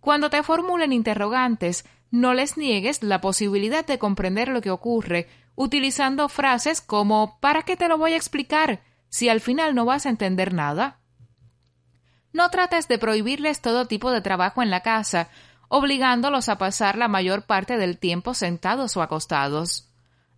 Cuando 0.00 0.30
te 0.30 0.42
formulen 0.42 0.92
interrogantes, 0.92 1.84
no 2.10 2.34
les 2.34 2.56
niegues 2.56 3.02
la 3.02 3.20
posibilidad 3.20 3.86
de 3.86 3.98
comprender 3.98 4.48
lo 4.48 4.60
que 4.60 4.70
ocurre 4.70 5.28
utilizando 5.54 6.28
frases 6.28 6.80
como 6.80 7.38
¿para 7.40 7.62
qué 7.62 7.76
te 7.76 7.88
lo 7.88 7.98
voy 7.98 8.12
a 8.12 8.16
explicar 8.16 8.80
si 9.08 9.28
al 9.28 9.40
final 9.40 9.74
no 9.74 9.84
vas 9.84 10.06
a 10.06 10.08
entender 10.08 10.54
nada? 10.54 10.98
No 12.32 12.48
trates 12.50 12.86
de 12.86 12.98
prohibirles 12.98 13.60
todo 13.60 13.86
tipo 13.86 14.12
de 14.12 14.20
trabajo 14.20 14.62
en 14.62 14.70
la 14.70 14.82
casa, 14.82 15.28
obligándolos 15.68 16.48
a 16.48 16.58
pasar 16.58 16.96
la 16.96 17.08
mayor 17.08 17.42
parte 17.42 17.76
del 17.76 17.98
tiempo 17.98 18.34
sentados 18.34 18.96
o 18.96 19.02
acostados. 19.02 19.88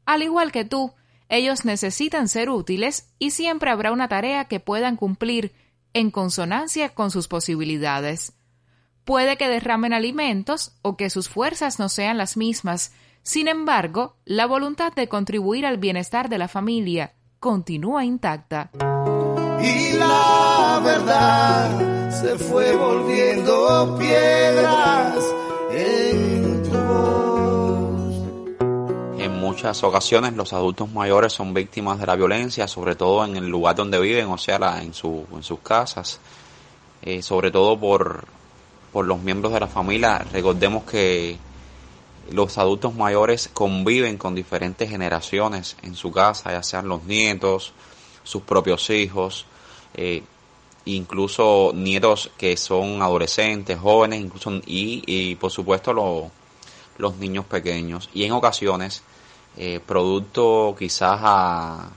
Al 0.06 0.22
igual 0.22 0.52
que 0.52 0.64
tú, 0.64 0.94
ellos 1.31 1.64
necesitan 1.64 2.29
ser 2.29 2.51
útiles 2.51 3.09
y 3.19 3.31
siempre 3.31 3.71
habrá 3.71 3.93
una 3.93 4.09
tarea 4.09 4.47
que 4.47 4.61
puedan 4.61 4.97
cumplir 4.97 5.55
en 5.95 6.11
consonancia 6.11 6.90
con 6.90 7.11
sus 7.11 7.29
posibilidades. 7.29 8.33
Puede 9.05 9.37
que 9.37 9.49
derramen 9.49 9.93
alimentos 9.93 10.77
o 10.83 10.97
que 10.97 11.09
sus 11.09 11.29
fuerzas 11.29 11.79
no 11.79 11.88
sean 11.88 12.19
las 12.19 12.37
mismas, 12.37 12.93
sin 13.23 13.49
embargo, 13.49 14.16
la 14.25 14.47
voluntad 14.47 14.93
de 14.93 15.09
contribuir 15.09 15.66
al 15.66 15.79
bienestar 15.79 16.29
de 16.29 16.38
la 16.38 16.49
familia 16.49 17.14
continúa 17.38 18.05
intacta. 18.05 18.71
Y 19.62 19.93
la 19.93 20.81
verdad 20.83 22.11
se 22.11 22.38
fue 22.38 22.75
volviendo 22.75 23.97
piedras 23.99 25.25
muchas 29.61 29.85
ocasiones 29.85 30.33
los 30.33 30.55
adultos 30.55 30.90
mayores 30.90 31.35
son 31.35 31.53
víctimas 31.53 32.01
de 32.01 32.07
la 32.07 32.16
violencia, 32.16 32.66
sobre 32.66 32.94
todo 32.94 33.27
en 33.27 33.37
el 33.37 33.46
lugar 33.46 33.77
donde 33.77 34.01
viven, 34.01 34.25
o 34.29 34.38
sea, 34.38 34.81
en, 34.81 34.94
su, 34.94 35.27
en 35.35 35.42
sus 35.42 35.59
casas, 35.59 36.18
eh, 37.03 37.20
sobre 37.20 37.51
todo 37.51 37.79
por, 37.79 38.25
por 38.90 39.05
los 39.05 39.20
miembros 39.20 39.53
de 39.53 39.61
la 39.61 39.66
familia. 39.66 40.25
Recordemos 40.33 40.85
que 40.85 41.37
los 42.31 42.57
adultos 42.57 42.94
mayores 42.94 43.51
conviven 43.53 44.16
con 44.16 44.35
diferentes 44.35 44.88
generaciones 44.88 45.77
en 45.83 45.94
su 45.94 46.11
casa, 46.11 46.53
ya 46.53 46.62
sean 46.62 46.88
los 46.88 47.05
nietos, 47.05 47.75
sus 48.25 48.40
propios 48.40 48.88
hijos, 48.88 49.44
eh, 49.92 50.23
incluso 50.87 51.73
nietos 51.75 52.31
que 52.38 52.57
son 52.57 53.03
adolescentes, 53.03 53.79
jóvenes, 53.79 54.23
incluso 54.23 54.59
y, 54.64 55.35
por 55.35 55.51
supuesto 55.51 56.31
los 56.96 57.16
niños 57.16 57.44
pequeños. 57.44 58.09
Y 58.14 58.25
en 58.25 58.33
ocasiones, 58.33 59.03
eh, 59.56 59.80
producto 59.84 60.74
quizás 60.78 61.18
a, 61.22 61.88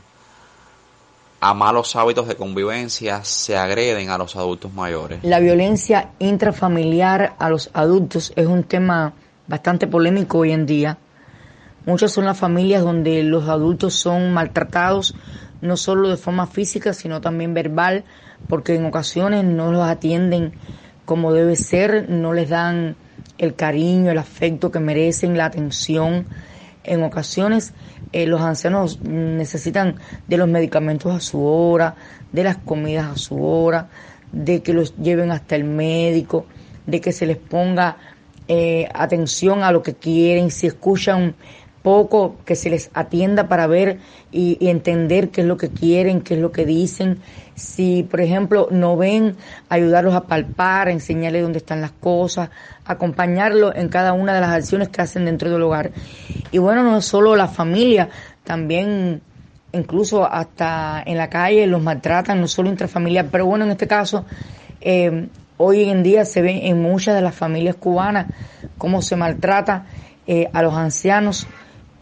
a 1.40 1.54
malos 1.54 1.96
hábitos 1.96 2.28
de 2.28 2.36
convivencia, 2.36 3.24
se 3.24 3.58
agreden 3.58 4.10
a 4.10 4.18
los 4.18 4.36
adultos 4.36 4.74
mayores. 4.74 5.20
La 5.24 5.40
violencia 5.40 6.12
intrafamiliar 6.20 7.36
a 7.38 7.50
los 7.50 7.70
adultos 7.74 8.34
es 8.36 8.48
un 8.48 8.64
tema 8.64 9.14
bastante 9.48 9.88
polémico 9.88 10.40
hoy 10.40 10.52
en 10.52 10.66
día. 10.66 10.98
Muchas 11.86 12.12
son 12.12 12.26
las 12.26 12.38
familias 12.38 12.82
donde 12.82 13.24
los 13.24 13.50
adultos 13.50 13.94
son 13.96 14.34
maltratados, 14.34 15.16
no 15.62 15.76
solo 15.76 16.10
de 16.10 16.18
forma 16.18 16.48
física, 16.48 16.94
sino 16.94 17.20
también 17.20 17.54
verbal, 17.54 18.06
porque 18.48 18.76
en 18.76 18.86
ocasiones 18.86 19.44
no 19.44 19.72
los 19.72 19.84
atienden 19.84 20.54
como 21.06 21.34
debe 21.34 21.56
ser, 21.56 22.10
no 22.10 22.34
les 22.34 22.50
dan 22.50 22.96
el 23.38 23.56
cariño, 23.56 24.12
el 24.12 24.18
afecto 24.18 24.72
que 24.72 24.80
merecen, 24.80 25.38
la 25.38 25.46
atención. 25.46 26.26
En 26.84 27.04
ocasiones 27.04 27.74
eh, 28.12 28.26
los 28.28 28.42
ancianos 28.42 29.02
necesitan 29.02 29.96
de 30.28 30.38
los 30.38 30.48
medicamentos 30.48 31.14
a 31.14 31.20
su 31.20 31.44
hora, 31.44 31.96
de 32.32 32.44
las 32.44 32.58
comidas 32.58 33.12
a 33.12 33.18
su 33.18 33.44
hora, 33.44 33.90
de 34.32 34.62
que 34.62 34.74
los 34.74 34.96
lleven 34.98 35.32
hasta 35.32 35.56
el 35.56 35.64
médico, 35.64 36.46
de 36.86 37.00
que 37.00 37.12
se 37.12 37.26
les 37.26 37.38
ponga 37.38 37.98
eh, 38.48 38.90
atención 38.94 39.64
a 39.64 39.72
lo 39.72 39.82
que 39.82 39.94
quieren, 39.94 40.52
si 40.52 40.68
escuchan 40.68 41.36
poco, 41.84 42.38
que 42.46 42.56
se 42.56 42.70
les 42.70 42.90
atienda 42.94 43.48
para 43.48 43.68
ver 43.68 44.00
y, 44.32 44.58
entender 44.68 45.30
qué 45.30 45.42
es 45.42 45.48
lo 45.48 45.58
que 45.58 45.70
quieren, 45.70 46.22
qué 46.22 46.34
es 46.34 46.40
lo 46.40 46.52
que 46.52 46.66
dicen. 46.66 47.20
Si, 47.54 48.04
por 48.04 48.22
ejemplo, 48.22 48.68
no 48.72 48.98
ven, 48.98 49.36
ayudarlos 49.70 50.16
a 50.16 50.22
palpar, 50.22 50.90
enseñarles 50.90 51.44
dónde 51.44 51.60
están 51.60 51.82
las 51.82 51.92
cosas, 51.92 52.50
acompañarlos 52.86 53.76
en 53.76 53.90
cada 53.90 54.14
una 54.14 54.34
de 54.34 54.42
las 54.42 54.50
acciones 54.50 54.90
que 54.90 55.02
hacen 55.02 55.26
dentro 55.26 55.52
del 55.52 55.62
hogar. 55.62 55.92
Y 56.52 56.58
bueno, 56.58 56.82
no 56.84 57.02
solo 57.02 57.36
la 57.36 57.48
familia, 57.48 58.10
también 58.44 59.22
incluso 59.74 60.26
hasta 60.26 61.04
en 61.06 61.18
la 61.18 61.30
calle 61.30 61.68
los 61.68 61.82
maltratan, 61.82 62.42
no 62.42 62.48
solo 62.48 62.70
intrafamiliar, 62.70 63.28
pero 63.32 63.46
bueno, 63.46 63.66
en 63.66 63.72
este 63.72 63.88
caso, 63.88 64.26
eh, 64.82 65.28
Hoy 65.58 65.84
en 65.90 66.02
día 66.02 66.26
se 66.26 66.42
ve 66.42 66.68
en 66.68 66.82
muchas 66.82 67.16
de 67.16 67.22
las 67.22 67.36
familias 67.36 67.76
cubanas 67.76 68.26
cómo 68.78 69.02
se 69.02 69.16
maltrata 69.16 69.86
eh, 70.26 70.50
a 70.52 70.64
los 70.64 70.74
ancianos 70.74 71.48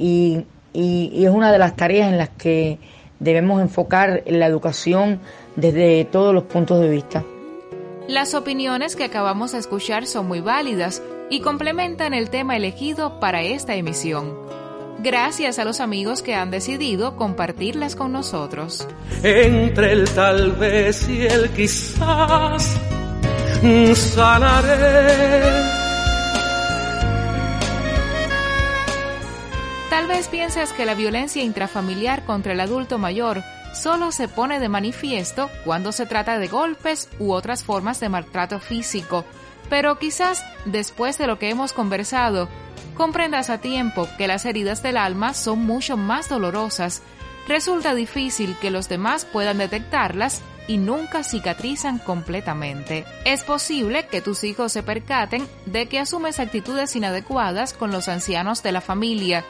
y, 0.01 0.45
y, 0.73 1.25
es 1.25 1.29
una 1.29 1.51
de 1.51 1.59
las 1.59 1.75
tareas 1.75 2.09
en 2.09 2.17
las 2.17 2.29
que 2.29 2.79
debemos 3.19 3.61
enfocar 3.61 4.23
la 4.25 4.47
educación 4.47 5.19
desde 5.55 6.05
todos 6.05 6.33
los 6.33 6.45
puntos 6.45 6.81
de 6.81 6.89
vista. 6.89 7.23
Las 8.07 8.33
opiniones 8.33 8.95
que 8.95 9.03
acabamos 9.03 9.51
de 9.51 9.59
escuchar 9.59 10.07
son 10.07 10.27
muy 10.27 10.41
válidas 10.41 11.03
y 11.29 11.41
complementan 11.41 12.13
el 12.13 12.29
tema 12.29 12.57
elegido 12.57 13.19
para 13.19 13.43
esta 13.43 13.75
emisión. 13.75 14.35
Gracias 14.99 15.59
a 15.59 15.65
los 15.65 15.79
amigos 15.79 16.21
que 16.21 16.35
han 16.35 16.51
decidido 16.51 17.15
compartirlas 17.15 17.95
con 17.95 18.11
nosotros. 18.11 18.87
Entre 19.23 19.93
el 19.93 20.09
tal 20.09 20.51
vez 20.53 21.07
y 21.07 21.25
el 21.25 21.49
quizás 21.51 22.77
sanaré. 23.95 25.81
Tal 29.91 30.08
vez 30.08 30.30
pienses 30.30 30.71
que 30.71 30.86
la 30.86 30.95
violencia 30.95 31.43
intrafamiliar 31.43 32.23
contra 32.23 32.54
el 32.54 32.62
adulto 32.62 32.97
mayor 32.97 33.43
solo 33.73 34.13
se 34.13 34.30
pone 34.30 34.62
de 34.62 34.69
manifiesto 34.69 35.49
cuando 35.65 35.91
se 35.91 36.06
trata 36.06 36.39
de 36.39 36.47
golpes 36.47 37.10
u 37.19 37.34
otras 37.34 37.65
formas 37.65 37.99
de 37.99 38.08
maltrato 38.08 38.62
físico, 38.62 39.25
pero 39.69 39.99
quizás 39.99 40.45
después 40.63 41.17
de 41.17 41.27
lo 41.27 41.39
que 41.39 41.49
hemos 41.49 41.73
conversado, 41.73 42.47
comprendas 42.95 43.49
a 43.49 43.58
tiempo 43.58 44.08
que 44.17 44.30
las 44.30 44.45
heridas 44.45 44.82
del 44.82 44.95
alma 44.95 45.34
son 45.34 45.60
mucho 45.60 45.97
más 45.97 46.30
dolorosas. 46.30 47.01
Resulta 47.49 47.93
difícil 47.93 48.56
que 48.62 48.71
los 48.71 48.88
demás 48.88 49.25
puedan 49.25 49.58
detectarlas 49.58 50.41
y 50.67 50.77
nunca 50.77 51.21
cicatrizan 51.21 51.99
completamente. 51.99 53.04
Es 53.25 53.43
posible 53.43 54.08
que 54.08 54.21
tus 54.21 54.45
hijos 54.45 54.71
se 54.71 54.84
percaten 54.84 55.45
de 55.65 55.88
que 55.88 55.99
asumes 55.99 56.39
actitudes 56.39 56.95
inadecuadas 56.95 57.73
con 57.73 57.91
los 57.91 58.08
ancianos 58.08 58.63
de 58.63 58.71
la 58.71 58.80
familia, 58.80 59.43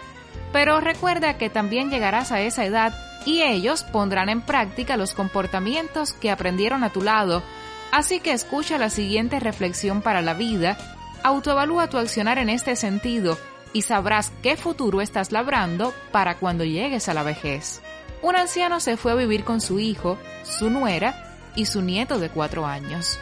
pero 0.52 0.80
recuerda 0.80 1.38
que 1.38 1.50
también 1.50 1.90
llegarás 1.90 2.32
a 2.32 2.42
esa 2.42 2.66
edad 2.66 2.94
y 3.26 3.42
ellos 3.44 3.84
pondrán 3.84 4.30
en 4.30 4.42
práctica 4.42 4.98
los 4.98 5.14
comportamientos 5.14 6.14
que 6.14 6.32
aprendieron 6.32 6.84
a 6.84 6.90
tu 6.90 7.02
lado, 7.02 7.44
así 7.92 8.20
que 8.20 8.32
escucha 8.32 8.78
la 8.78 8.90
siguiente 8.90 9.40
reflexión 9.40 10.02
para 10.02 10.22
la 10.22 10.34
vida, 10.34 10.78
autoevalúa 11.24 11.88
tu 11.88 11.98
accionar 11.98 12.38
en 12.38 12.50
este 12.50 12.76
sentido 12.76 13.38
y 13.74 13.84
sabrás 13.84 14.32
qué 14.42 14.58
futuro 14.58 15.02
estás 15.02 15.32
labrando 15.32 15.94
para 16.12 16.36
cuando 16.38 16.64
llegues 16.64 17.08
a 17.10 17.14
la 17.14 17.24
vejez. 17.24 17.82
Un 18.22 18.36
anciano 18.36 18.80
se 18.80 18.98
fue 18.98 19.14
a 19.14 19.16
vivir 19.16 19.44
con 19.44 19.62
su 19.62 19.80
hijo, 19.80 20.18
su 20.44 20.70
nuera 20.70 21.38
y 21.56 21.66
su 21.66 21.82
nieto 21.82 22.20
de 22.20 22.30
cuatro 22.30 22.66
años. 22.66 23.20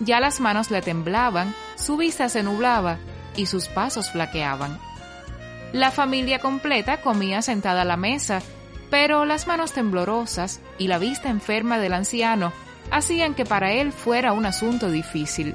Ya 0.00 0.20
las 0.20 0.40
manos 0.40 0.70
le 0.70 0.82
temblaban, 0.82 1.54
su 1.76 1.96
vista 1.96 2.28
se 2.28 2.42
nublaba 2.42 2.98
y 3.34 3.46
sus 3.46 3.68
pasos 3.68 4.10
flaqueaban. 4.10 4.78
La 5.72 5.90
familia 5.90 6.38
completa 6.38 7.00
comía 7.00 7.42
sentada 7.42 7.82
a 7.82 7.84
la 7.84 7.96
mesa, 7.96 8.40
pero 8.90 9.24
las 9.24 9.46
manos 9.46 9.72
temblorosas 9.72 10.60
y 10.78 10.88
la 10.88 10.98
vista 10.98 11.28
enferma 11.28 11.78
del 11.78 11.94
anciano 11.94 12.52
hacían 12.90 13.34
que 13.34 13.44
para 13.44 13.72
él 13.72 13.92
fuera 13.92 14.32
un 14.32 14.46
asunto 14.46 14.90
difícil. 14.90 15.54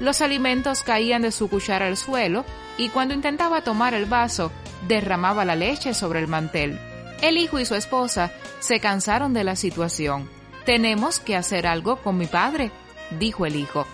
Los 0.00 0.20
alimentos 0.20 0.82
caían 0.82 1.22
de 1.22 1.30
su 1.30 1.48
cuchara 1.48 1.86
al 1.86 1.96
suelo 1.96 2.44
y 2.78 2.88
cuando 2.88 3.14
intentaba 3.14 3.62
tomar 3.62 3.94
el 3.94 4.06
vaso 4.06 4.50
derramaba 4.88 5.44
la 5.44 5.56
leche 5.56 5.94
sobre 5.94 6.20
el 6.20 6.28
mantel. 6.28 6.78
El 7.20 7.36
hijo 7.36 7.60
y 7.60 7.66
su 7.66 7.74
esposa 7.74 8.32
se 8.60 8.80
cansaron 8.80 9.34
de 9.34 9.44
la 9.44 9.56
situación. 9.56 10.28
Tenemos 10.64 11.20
que 11.20 11.36
hacer 11.36 11.66
algo 11.66 11.96
con 11.96 12.16
mi 12.16 12.26
padre, 12.26 12.70
dijo 13.18 13.44
el 13.44 13.56
hijo. 13.56 13.86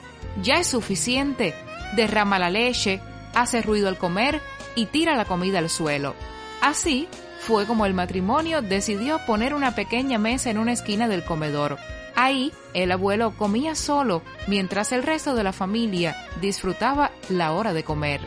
Ya 0.42 0.54
es 0.58 0.68
suficiente. 0.68 1.54
Derrama 1.94 2.38
la 2.38 2.50
leche, 2.50 3.00
hace 3.34 3.62
ruido 3.62 3.88
al 3.88 3.98
comer 3.98 4.40
y 4.76 4.86
tira 4.86 5.16
la 5.16 5.24
comida 5.24 5.58
al 5.58 5.68
suelo. 5.68 6.14
Así 6.60 7.08
fue 7.40 7.66
como 7.66 7.86
el 7.86 7.94
matrimonio 7.94 8.62
decidió 8.62 9.18
poner 9.26 9.54
una 9.54 9.74
pequeña 9.74 10.18
mesa 10.18 10.50
en 10.50 10.58
una 10.58 10.72
esquina 10.72 11.08
del 11.08 11.24
comedor. 11.24 11.78
Ahí 12.14 12.52
el 12.72 12.92
abuelo 12.92 13.32
comía 13.36 13.74
solo 13.74 14.22
mientras 14.46 14.92
el 14.92 15.02
resto 15.02 15.34
de 15.34 15.42
la 15.42 15.52
familia 15.52 16.16
disfrutaba 16.40 17.10
la 17.28 17.52
hora 17.52 17.72
de 17.72 17.84
comer. 17.84 18.20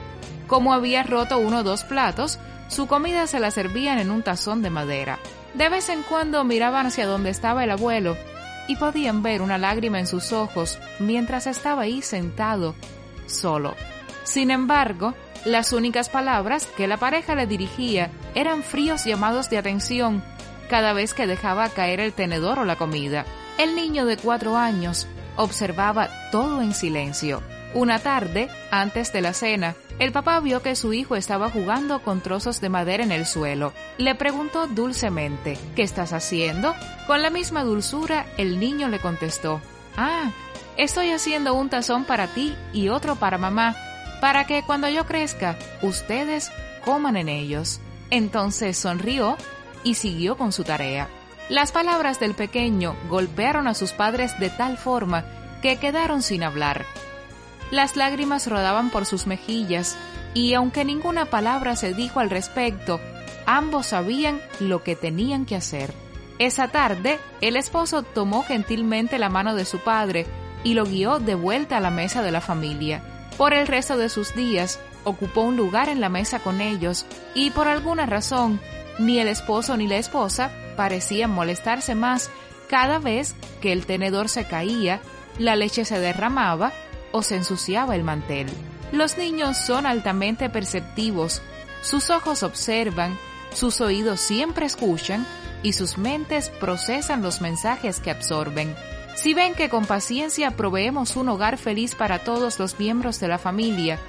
Como 0.48 0.74
había 0.74 1.04
roto 1.04 1.38
uno 1.38 1.60
o 1.60 1.64
dos 1.64 1.84
platos, 1.84 2.40
su 2.68 2.88
comida 2.88 3.26
se 3.28 3.40
la 3.40 3.52
servían 3.52 4.00
en 4.00 4.12
un 4.12 4.24
tazón 4.24 4.62
de 4.62 4.70
madera. 4.70 5.20
De 5.54 5.70
vez 5.70 5.90
en 5.90 6.04
cuando 6.04 6.44
miraban 6.44 6.86
hacia 6.86 7.08
donde 7.08 7.30
estaba 7.32 7.64
el 7.64 7.72
abuelo 7.72 8.16
y 8.68 8.76
podían 8.76 9.24
ver 9.24 9.42
una 9.42 9.58
lágrima 9.58 10.00
en 10.00 10.08
sus 10.08 10.32
ojos 10.32 10.78
mientras 11.00 11.48
estaba 11.48 11.84
ahí 11.84 12.04
sentado, 12.04 12.76
solo. 13.26 13.76
Sin 14.24 14.52
embargo, 14.52 15.16
las 15.46 15.74
únicas 15.74 16.10
palabras 16.10 16.66
que 16.66 16.88
la 16.88 16.98
pareja 16.98 17.36
le 17.36 17.48
dirigía 17.48 18.12
eran 18.36 18.64
fríos 18.64 19.06
llamados 19.06 19.50
de 19.50 19.58
atención 19.58 20.24
cada 20.70 20.94
vez 20.94 21.14
que 21.14 21.28
dejaba 21.28 21.70
caer 21.70 22.00
el 22.00 22.14
tenedor 22.14 22.60
o 22.60 22.66
la 22.66 22.76
comida. 22.78 23.26
El 23.58 23.76
niño 23.76 24.06
de 24.06 24.18
cuatro 24.18 24.56
años 24.56 25.08
observaba 25.36 26.10
todo 26.32 26.62
en 26.62 26.74
silencio. 26.74 27.42
Una 27.74 28.00
tarde, 28.00 28.50
antes 28.72 29.12
de 29.12 29.22
la 29.22 29.34
cena, 29.34 29.76
el 30.00 30.12
papá 30.12 30.40
vio 30.40 30.62
que 30.62 30.76
su 30.76 30.94
hijo 30.94 31.16
estaba 31.16 31.50
jugando 31.50 32.02
con 32.02 32.22
trozos 32.22 32.62
de 32.62 32.70
madera 32.70 33.04
en 33.04 33.12
el 33.12 33.26
suelo. 33.26 33.74
Le 33.98 34.16
preguntó 34.16 34.68
dulcemente, 34.68 35.58
¿qué 35.76 35.84
estás 35.84 36.14
haciendo? 36.14 36.74
Con 37.06 37.22
la 37.22 37.30
misma 37.30 37.64
dulzura, 37.64 38.26
el 38.38 38.60
niño 38.60 38.88
le 38.88 39.00
contestó, 39.00 39.62
Ah, 39.98 40.32
estoy 40.78 41.12
haciendo 41.12 41.54
un 41.54 41.70
tazón 41.70 42.06
para 42.06 42.28
ti 42.28 42.56
y 42.72 42.90
otro 42.90 43.18
para 43.18 43.38
mamá, 43.38 43.76
para 44.22 44.46
que 44.46 44.64
cuando 44.64 44.90
yo 44.90 45.06
crezca, 45.06 45.58
ustedes 45.82 46.52
coman 46.84 47.18
en 47.18 47.30
ellos. 47.30 47.80
Entonces 48.10 48.78
sonrió 48.78 49.38
y 49.84 49.96
siguió 49.96 50.38
con 50.38 50.52
su 50.52 50.64
tarea. 50.64 51.08
Las 51.50 51.72
palabras 51.72 52.20
del 52.20 52.36
pequeño 52.36 52.96
golpearon 53.10 53.68
a 53.68 53.74
sus 53.74 53.92
padres 53.92 54.38
de 54.40 54.50
tal 54.50 54.78
forma 54.78 55.26
que 55.62 55.78
quedaron 55.78 56.22
sin 56.22 56.44
hablar. 56.44 56.86
Las 57.72 57.96
lágrimas 57.96 58.48
rodaban 58.48 58.90
por 58.90 59.06
sus 59.06 59.28
mejillas 59.28 59.98
y 60.34 60.54
aunque 60.54 60.86
ninguna 60.86 61.26
palabra 61.26 61.76
se 61.76 61.94
dijo 61.94 62.20
al 62.20 62.30
respecto, 62.30 63.00
ambos 63.46 63.88
sabían 63.88 64.42
lo 64.60 64.84
que 64.84 64.96
tenían 64.96 65.46
que 65.46 65.56
hacer. 65.56 65.94
Esa 66.40 66.70
tarde, 66.70 67.20
el 67.42 67.56
esposo 67.56 68.04
tomó 68.04 68.44
gentilmente 68.44 69.20
la 69.20 69.30
mano 69.30 69.56
de 69.56 69.66
su 69.66 69.80
padre 69.80 70.26
y 70.64 70.74
lo 70.74 70.86
guió 70.86 71.20
de 71.20 71.36
vuelta 71.36 71.78
a 71.78 71.82
la 71.82 71.90
mesa 71.90 72.22
de 72.22 72.32
la 72.32 72.42
familia. 72.42 73.04
Por 73.40 73.54
el 73.54 73.68
resto 73.68 73.96
de 73.96 74.10
sus 74.10 74.36
días, 74.36 74.82
ocupó 75.06 75.44
un 75.44 75.56
lugar 75.56 75.88
en 75.88 76.02
la 76.02 76.10
mesa 76.10 76.40
con 76.40 76.60
ellos 76.60 77.06
y 77.34 77.52
por 77.52 77.70
alguna 77.70 78.06
razón, 78.06 78.60
ni 79.00 79.18
el 79.18 79.30
esposo 79.30 79.78
ni 79.78 79.88
la 79.88 79.96
esposa 79.96 80.52
parecían 80.76 81.32
molestarse 81.32 81.96
más 81.96 82.30
cada 82.70 83.00
vez 83.00 83.36
que 83.62 83.72
el 83.72 83.86
tenedor 83.86 84.28
se 84.28 84.44
caía, 84.44 85.00
la 85.38 85.56
leche 85.56 85.86
se 85.86 86.02
derramaba 86.02 86.74
o 87.14 87.24
se 87.24 87.38
ensuciaba 87.38 87.96
el 87.96 88.04
mantel. 88.04 88.48
Los 88.92 89.18
niños 89.18 89.56
son 89.58 89.86
altamente 89.86 90.50
perceptivos, 90.50 91.42
sus 91.82 92.10
ojos 92.10 92.44
observan, 92.44 93.18
sus 93.54 93.80
oídos 93.80 94.20
siempre 94.20 94.66
escuchan 94.66 95.26
y 95.64 95.72
sus 95.72 95.98
mentes 95.98 96.50
procesan 96.50 97.22
los 97.22 97.40
mensajes 97.40 98.02
que 98.02 98.12
absorben. 98.12 98.76
Si 99.22 99.34
ven 99.34 99.54
que 99.54 99.70
con 99.70 99.86
paciencia 99.86 100.52
proveemos 100.52 101.16
un 101.16 101.30
hogar 101.30 101.58
feliz 101.58 101.96
para 101.96 102.20
todos 102.20 102.60
los 102.60 102.80
miembros 102.80 103.20
de 103.20 103.28
la 103.28 103.38
familia, 103.38 104.00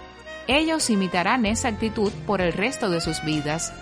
ellos 0.46 0.90
imitarán 0.90 1.46
esa 1.46 1.68
actitud 1.68 2.12
por 2.27 2.40
el 2.40 2.53
resto 2.53 2.90
de 2.90 3.01
sus 3.01 3.25
vidas. 3.25 3.73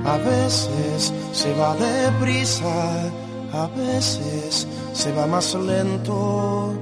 A 0.04 0.16
veces 0.16 1.12
se 1.33 1.54
va 1.54 1.76
deprisa, 1.76 3.11
a 3.52 3.68
veces 3.76 4.66
se 4.92 5.12
va 5.12 5.26
más 5.28 5.54
lento. 5.54 6.74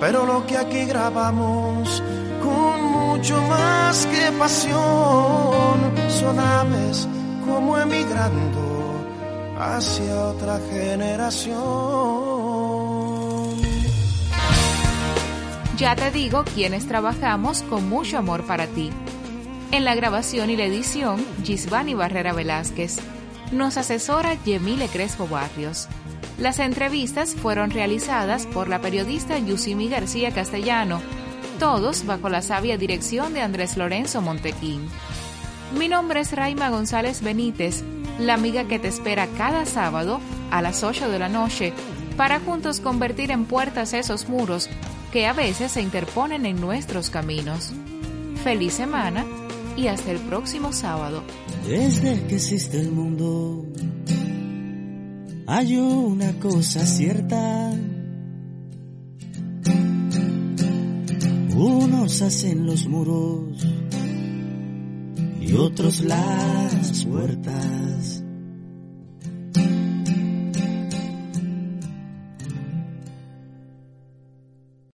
Pero 0.00 0.26
lo 0.26 0.44
que 0.46 0.56
aquí 0.56 0.84
grabamos 0.86 2.02
con 2.42 2.82
mucho 2.90 3.40
más 3.42 4.04
que 4.06 4.32
pasión. 4.36 5.76
Son 6.08 6.40
aves 6.40 7.06
como 7.46 7.78
emigrando 7.78 8.64
hacia 9.60 10.24
otra 10.30 10.58
generación. 10.72 12.29
Ya 15.80 15.96
te 15.96 16.10
digo 16.10 16.44
quienes 16.44 16.86
trabajamos 16.86 17.62
con 17.62 17.88
mucho 17.88 18.18
amor 18.18 18.44
para 18.44 18.66
ti. 18.66 18.90
En 19.72 19.86
la 19.86 19.94
grabación 19.94 20.50
y 20.50 20.56
la 20.56 20.64
edición, 20.64 21.24
Gisvani 21.42 21.94
Barrera 21.94 22.34
Velázquez. 22.34 22.98
Nos 23.50 23.78
asesora 23.78 24.34
Yemile 24.44 24.88
Crespo 24.88 25.26
Barrios. 25.26 25.88
Las 26.36 26.58
entrevistas 26.58 27.34
fueron 27.34 27.70
realizadas 27.70 28.46
por 28.46 28.68
la 28.68 28.82
periodista 28.82 29.38
Yusimi 29.38 29.88
García 29.88 30.32
Castellano 30.32 31.00
todos 31.58 32.04
bajo 32.04 32.28
la 32.28 32.42
sabia 32.42 32.76
dirección 32.76 33.32
de 33.32 33.40
Andrés 33.40 33.78
Lorenzo 33.78 34.20
Montequín. 34.20 34.86
Mi 35.78 35.88
nombre 35.88 36.20
es 36.20 36.32
Raima 36.32 36.68
González 36.68 37.22
Benítez, 37.22 37.84
la 38.18 38.34
amiga 38.34 38.64
que 38.64 38.78
te 38.78 38.88
espera 38.88 39.28
cada 39.38 39.64
sábado 39.64 40.20
a 40.50 40.60
las 40.60 40.82
8 40.84 41.08
de 41.08 41.18
la 41.18 41.30
noche 41.30 41.72
para 42.18 42.38
juntos 42.40 42.80
convertir 42.80 43.30
en 43.30 43.46
puertas 43.46 43.94
esos 43.94 44.28
muros 44.28 44.68
que 45.12 45.26
a 45.26 45.32
veces 45.32 45.72
se 45.72 45.82
interponen 45.82 46.46
en 46.46 46.60
nuestros 46.60 47.10
caminos. 47.10 47.72
Feliz 48.42 48.74
semana 48.74 49.26
y 49.76 49.88
hasta 49.88 50.10
el 50.10 50.18
próximo 50.18 50.72
sábado. 50.72 51.22
Desde 51.66 52.26
que 52.26 52.36
existe 52.36 52.80
el 52.80 52.90
mundo, 52.92 53.66
hay 55.46 55.76
una 55.76 56.32
cosa 56.38 56.86
cierta 56.86 57.72
Unos 61.62 62.22
hacen 62.22 62.64
los 62.64 62.86
muros 62.86 63.66
y 65.42 65.52
otros 65.52 66.00
las 66.00 67.04
puertas. 67.04 68.22